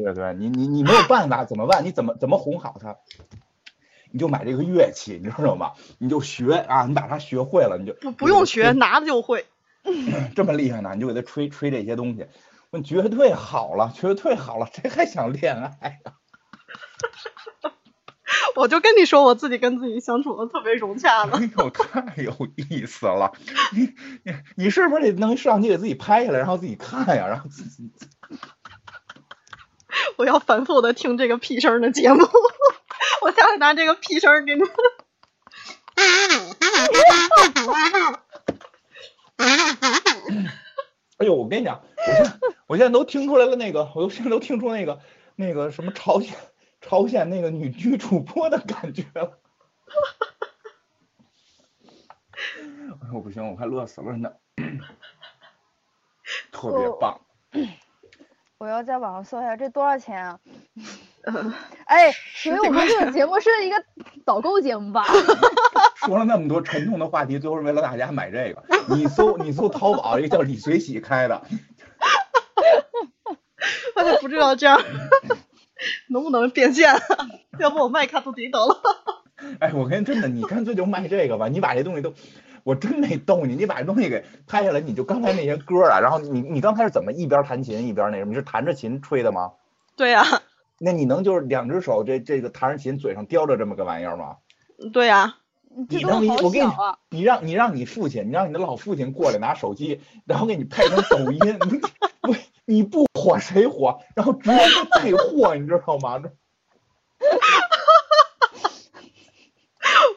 [0.03, 1.83] 对对，你你你没有办法怎么办？
[1.83, 2.97] 你怎么怎么哄好他？
[4.11, 5.73] 你就买这个乐器，你知道吗？
[5.97, 9.45] 你就学啊，你把它学会了，你就不不用学，拿着就会。
[10.35, 10.91] 这么厉害呢？
[10.95, 12.27] 你就给他吹吹这些东西，
[12.71, 16.13] 问绝对好了，绝对好了，谁还想恋爱呀？
[18.55, 21.37] 我就跟你说，我自己跟自己相处的特别融洽了。
[21.37, 23.31] 哎呦，太有意思了！
[23.73, 23.93] 你
[24.23, 27.27] 你你是不是得能摄像机给自己拍下来，然后自己看呀？
[27.27, 27.91] 然后自己。
[30.17, 32.21] 我要反复的听这个屁声的节目，
[33.23, 34.61] 我下次拿这个屁声给你。
[41.17, 42.31] 哎呦，我跟你讲，我现在
[42.67, 44.99] 我现在都听出来了，那个，我现在都听出那个
[45.35, 46.35] 那个什么朝鲜
[46.81, 49.39] 朝鲜那个女女主播的感觉了。
[53.01, 54.31] 哎呦，不行，我快乐死了呢，
[56.51, 57.19] 特别棒。
[58.57, 60.39] 我要在网上搜一下，这多少钱啊？
[61.85, 63.83] 哎，所以我们这个节目是一个
[64.25, 65.05] 导购节目吧？
[65.95, 68.63] 说了那么多沉重的话题，最后是为了大家买这个。
[68.95, 71.41] 你搜你搜淘宝，一个叫李随喜开的。
[73.95, 74.79] 我也不知道这样
[76.09, 76.93] 能不能变现，
[77.59, 78.81] 要不我卖卡祖笛得了。
[79.59, 81.47] 哎，我跟真的，你干脆就卖这个吧。
[81.47, 82.13] 你把这东西都，
[82.63, 88.29] 我真没逗你，你把这东西给拍下来，你就刚才那些歌啊，然后你你刚才是怎么一边弹琴一边那什么？
[88.31, 89.51] 你是弹着琴吹的吗？
[89.95, 90.23] 对呀。
[90.79, 94.37] 那你能就是两只手这这个弹着琴，嘴上叼着这么个玩意儿吗？
[94.93, 95.37] 对呀。
[95.89, 101.39] 你能你我给你，啊你让你让你父亲，你让你的老父亲过来拿手机，然后给你配成抖音，
[102.69, 103.99] 你不火谁火？
[104.13, 106.21] 然后直接就带货，你知道吗？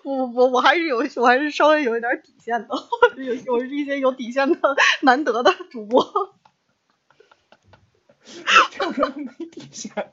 [0.02, 2.74] 我我我还是有我还是稍微有一点底线的，
[3.16, 6.35] 有有一些有底线的难得的主播。
[8.72, 10.12] 这什么没底线的？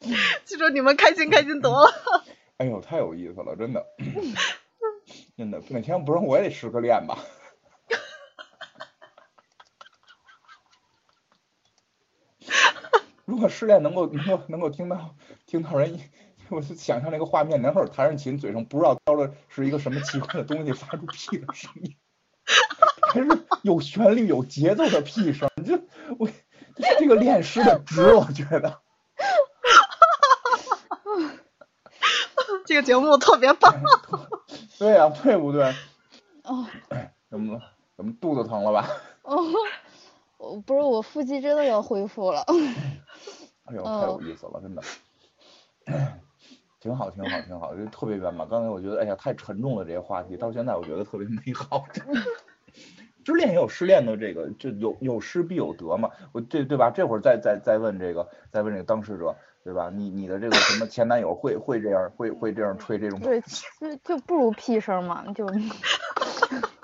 [0.46, 1.92] 记住你们开心开心得了。
[2.56, 3.84] 哎呦，太有意思了，真的，
[5.36, 7.18] 真的，哪天不是我也得失个恋吧。
[13.38, 15.14] 果失恋能够能够能够听到
[15.46, 16.00] 听到人，
[16.50, 21.96] 我就想象那个画面，男孩弹着琴，嘴上不知道叼的是一个什么奇怪的东西，发出屁的声音，
[23.12, 23.26] 还是
[23.62, 25.78] 有旋律有节奏的屁声，就
[26.18, 26.28] 我
[26.98, 28.80] 这个恋诗的值，我觉得。
[32.64, 33.74] 这个节目特别棒。
[34.78, 35.74] 对呀、对不对？
[36.44, 36.66] 哦
[37.30, 37.62] 怎么了？
[37.96, 38.88] 怎么肚子疼了吧？
[39.22, 39.42] 哦，
[40.36, 42.44] 我不是我腹肌真的要恢复了。
[43.70, 44.82] 哎呦，太有意思了，真的，
[46.80, 48.48] 挺好，挺好，挺好，就特别圆满。
[48.48, 51.84] 刚才我觉得，哎呀，太沉重了这些话题，到现在我觉得特别美好。
[53.24, 56.10] 失恋也有失恋的这个，就有有失必有得嘛。
[56.32, 56.90] 我这对吧？
[56.90, 59.90] 这会儿再再再问这个，再问这个当事者，对吧？
[59.92, 63.20] 你你的这个什么前男友会会这样，会会这样吹这种？
[63.20, 65.46] 对，就就不如屁声嘛，就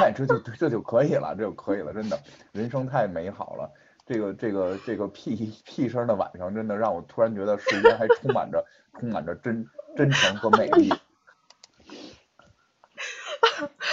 [0.00, 2.20] 哎，这就这就可以了，这就可以了，真的，
[2.52, 3.70] 人生太美好了。
[4.04, 8.66] 这个这个这个屁屁声的晚上，真的让我突然觉得世间还充满着
[8.98, 10.92] 充满着真真诚和美丽。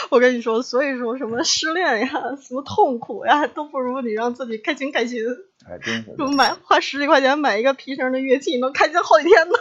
[0.10, 2.08] 我跟你说，所以说什么失恋呀，
[2.42, 5.20] 什么痛苦呀，都不如你让自己开心开心。
[5.70, 9.54] 哎，真是就买花十几块钱买一个皮绳的乐器，能开心好几天呢。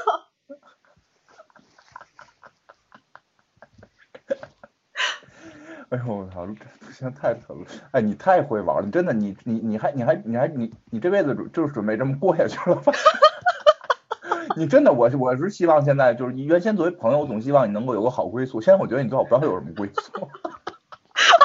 [5.90, 7.66] 哎呦我操，这现在太疼了！
[7.92, 12.92] 哎，你太会玩了，真的，你你你还你还你还你你这辈子准就是准备这么过下去了吧？
[14.56, 18.60] 你真的，我是我是希望现在就是你原先作为朋友，我总希望你能够有个好归宿。
[18.60, 20.28] 现在我觉得你最好不要有什么归宿。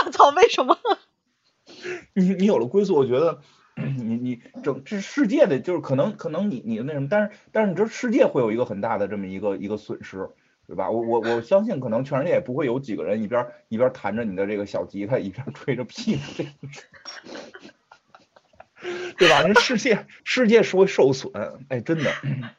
[0.06, 0.78] 我 操，为什么？
[2.14, 3.40] 你你有了归宿，我觉得
[3.76, 10.30] 你你整这世界的就是可能可能你你那什么，但是但是你知道世界会有一个很大的这么一个一个损失，
[10.66, 10.90] 对吧？
[10.90, 16.22] 我我我相信可能全世界也不会有几个人一边一边弹着你的这个小吉他，一边吹着屁的
[19.18, 19.44] 对吧？
[19.44, 21.32] 这世界世界是会受损，
[21.70, 22.12] 哎，真的。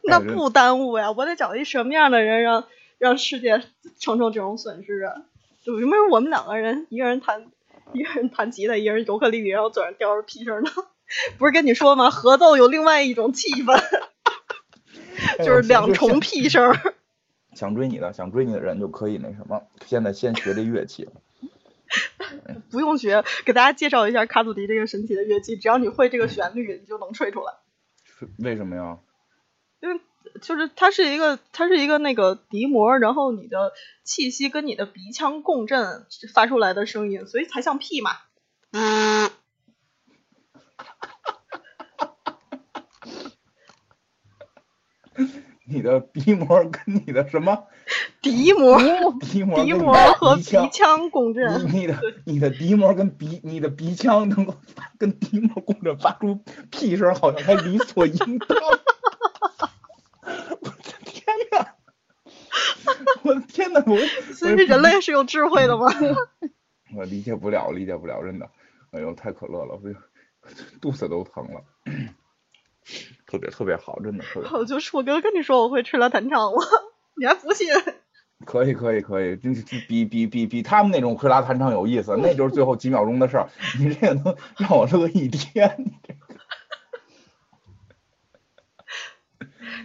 [0.03, 2.67] 那不耽误呀，我得找一什么样的人让
[2.99, 3.63] 让世界
[3.99, 5.13] 承受这种损失啊？
[5.63, 7.47] 就因为我们两个人，一个人弹
[7.93, 10.71] 一个人弹吉他，一个人尤克里里，然后嘴上叼着屁声呢。
[11.39, 12.11] 不是跟你说吗？
[12.11, 13.75] 合奏有另外一种气氛，
[15.39, 16.75] 哎就是两重屁声。
[17.55, 21.09] 想追你的想追你的人就可以那什么，现在先学这乐器。
[22.71, 27.53] 不用学，给大家介绍一下卡祖笛这个神奇的乐器，只要你会这个旋律，你就能吹出来。
[28.05, 28.99] 是为什么呀？
[29.81, 30.01] 因为
[30.41, 33.73] 就是它是一个，它是一个那个笛膜，然后你的
[34.03, 38.11] 气息跟你的鼻腔共振发出来的声音，所以才像屁嘛。
[38.73, 39.31] 嗯，
[45.75, 47.67] 你的鼻膜跟你的什么
[48.23, 48.79] 鼻膜，
[49.21, 51.67] 鼻膜跟你笛膜和鼻鼻腔，共振。
[51.67, 54.55] 你你的你的鼻膜跟鼻你的鼻腔能够
[54.99, 56.39] 跟鼻膜共振发出
[56.71, 58.57] 屁声，好像还理所应当。
[60.61, 60.75] 我的
[61.05, 61.67] 天呐！
[63.25, 63.83] 我的天呐！
[63.87, 63.99] 我
[64.33, 65.87] 所以人类是有智慧的吗？
[66.97, 68.49] 我理解不了，理解不了，真的。
[68.93, 69.81] 哎呦，太可乐了，我
[70.81, 71.65] 肚子都疼了。
[73.27, 74.59] 特别特别好，真的特别好。
[74.59, 76.63] 我就是，我哥跟你说我会吹拉弹唱，我
[77.17, 77.67] 你还不信？
[78.45, 83.49] 可以可以可以，真是比比比比他们那种吹拉弹唱有意思，那就是最后几秒钟的事儿。
[83.79, 85.77] 你这个能让我乐一天，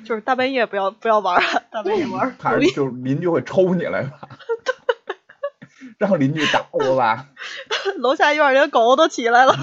[0.03, 4.27] 就是大半夜不要不要玩儿，大半夜玩儿怕就是邻居会抽你来吧？
[5.97, 7.27] 让邻居打我吧？
[7.97, 9.53] 楼下院儿里的狗都起来了。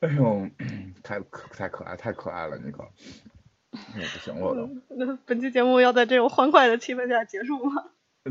[0.00, 0.48] 哎呦，
[1.02, 2.82] 太可太可爱太可爱了，你可，
[3.72, 4.68] 哎不行了我都。
[4.88, 7.84] 那本期节目要在这种欢快的气氛下结束吗？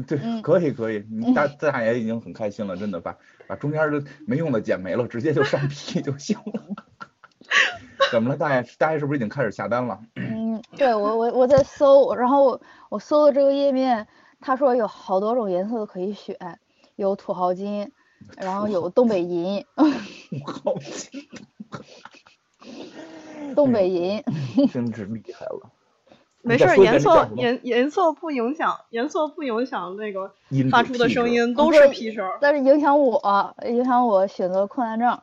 [0.08, 3.18] 对，嗯可以可以，你大大爷已经很开心了，真的把
[3.48, 6.64] 把中间的没用的剪没了，直接就上 皮就行了。
[8.12, 8.64] 怎么了，大爷？
[8.78, 10.00] 大爷是不是已经开始下单了？
[10.16, 14.08] 嗯，对我我我在搜，然后我我搜的这个页面，
[14.40, 16.60] 他说有好多种颜色都可以选，
[16.96, 17.92] 有土豪金，
[18.38, 19.84] 然后有东北银，我
[20.52, 21.28] 好奇，
[23.56, 24.24] 东北音，
[24.72, 25.70] 真是厉害了。
[26.42, 30.34] 没事，颜色颜颜色不影响，颜色不影响那个
[30.70, 35.22] 发出的声音都是皮声，但是影响我，影响我选择困难症。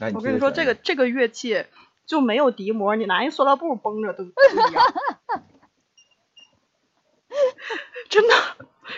[0.14, 1.66] 我跟你说，这个这个乐器
[2.06, 4.34] 就没有笛膜，你拿一塑料布绷着都一样。
[8.08, 8.34] 真的，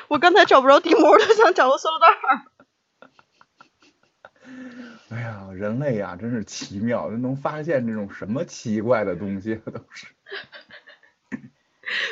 [0.09, 2.47] 我刚才找不着笛膜，都想找个塑料袋。
[5.13, 10.07] 哎呀，人类呀，真是奇妙，能发现这种什么奇怪的东西都是。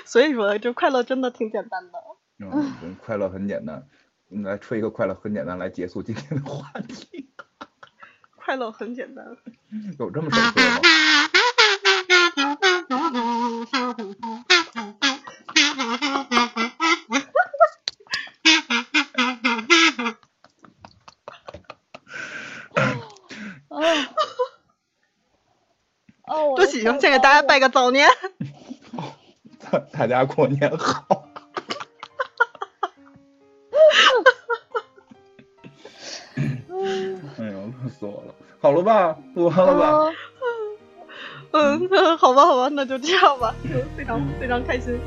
[0.04, 1.98] 所以说，这快乐真的挺简单的。
[2.38, 3.86] 嗯，快乐很简单。
[4.28, 7.28] 来吹一个快乐很简单来结束今天的话题。
[8.36, 9.36] 快乐很简单。
[9.98, 10.80] 有这么神奇吗？
[26.82, 28.08] 行，先给大家拜个早年。
[29.92, 31.26] 大家过年好。
[37.38, 37.52] 哎呦，
[37.82, 38.34] 乐死我了！
[38.60, 40.12] 好了吧，录完了吧？
[41.52, 41.88] 嗯，
[42.18, 43.54] 好吧，好吧，那就这样吧。
[43.96, 44.98] 非常非常开心，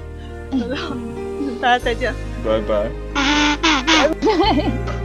[1.61, 2.13] 大家再见，
[2.45, 2.89] 拜拜。
[3.13, 5.02] 拜拜。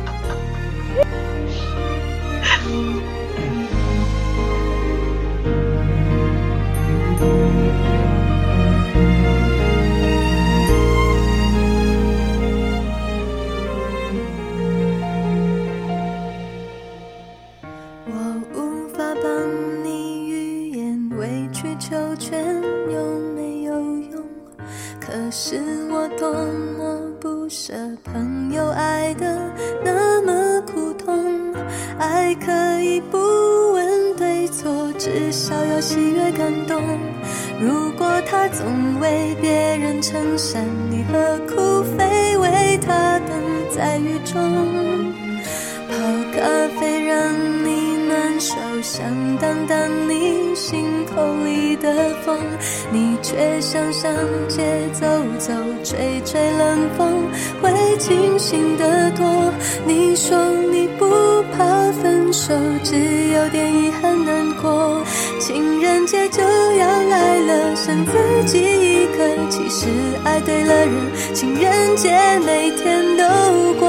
[58.50, 59.52] 情的多
[59.84, 60.34] 你说
[60.72, 61.04] 你不
[61.52, 62.96] 怕分手只
[63.28, 65.04] 有点遗憾难过
[65.38, 69.86] 情人节就要来了剩自己一个其实
[70.24, 70.88] 爱对了人
[71.34, 72.08] 情人节
[72.46, 73.86] 每天都过。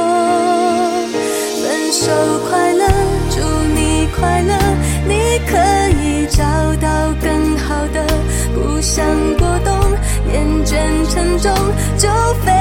[1.63, 2.11] 分手
[2.49, 2.85] 快乐
[3.29, 3.39] 祝
[3.73, 4.57] 你快乐
[5.07, 5.55] 你可
[6.03, 6.43] 以找
[6.81, 8.05] 到更好的
[8.53, 9.05] 不想
[9.37, 9.73] 过冬
[10.33, 10.75] 厌倦
[11.09, 11.49] 沉重
[11.97, 12.09] 就
[12.43, 12.58] 飞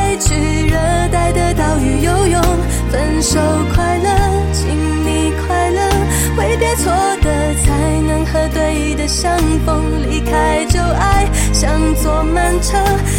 [9.21, 9.37] 相
[9.67, 12.79] 逢离开旧爱像坐慢车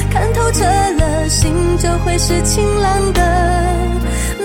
[0.09, 3.21] 看透彻了心就会是晴朗的。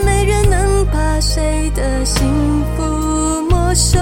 [0.05, 2.27] 没人能把谁的幸
[2.77, 4.01] 福没收。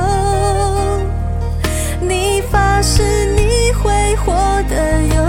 [2.01, 3.03] 你发誓
[3.37, 4.33] 你会活
[4.71, 5.22] 得有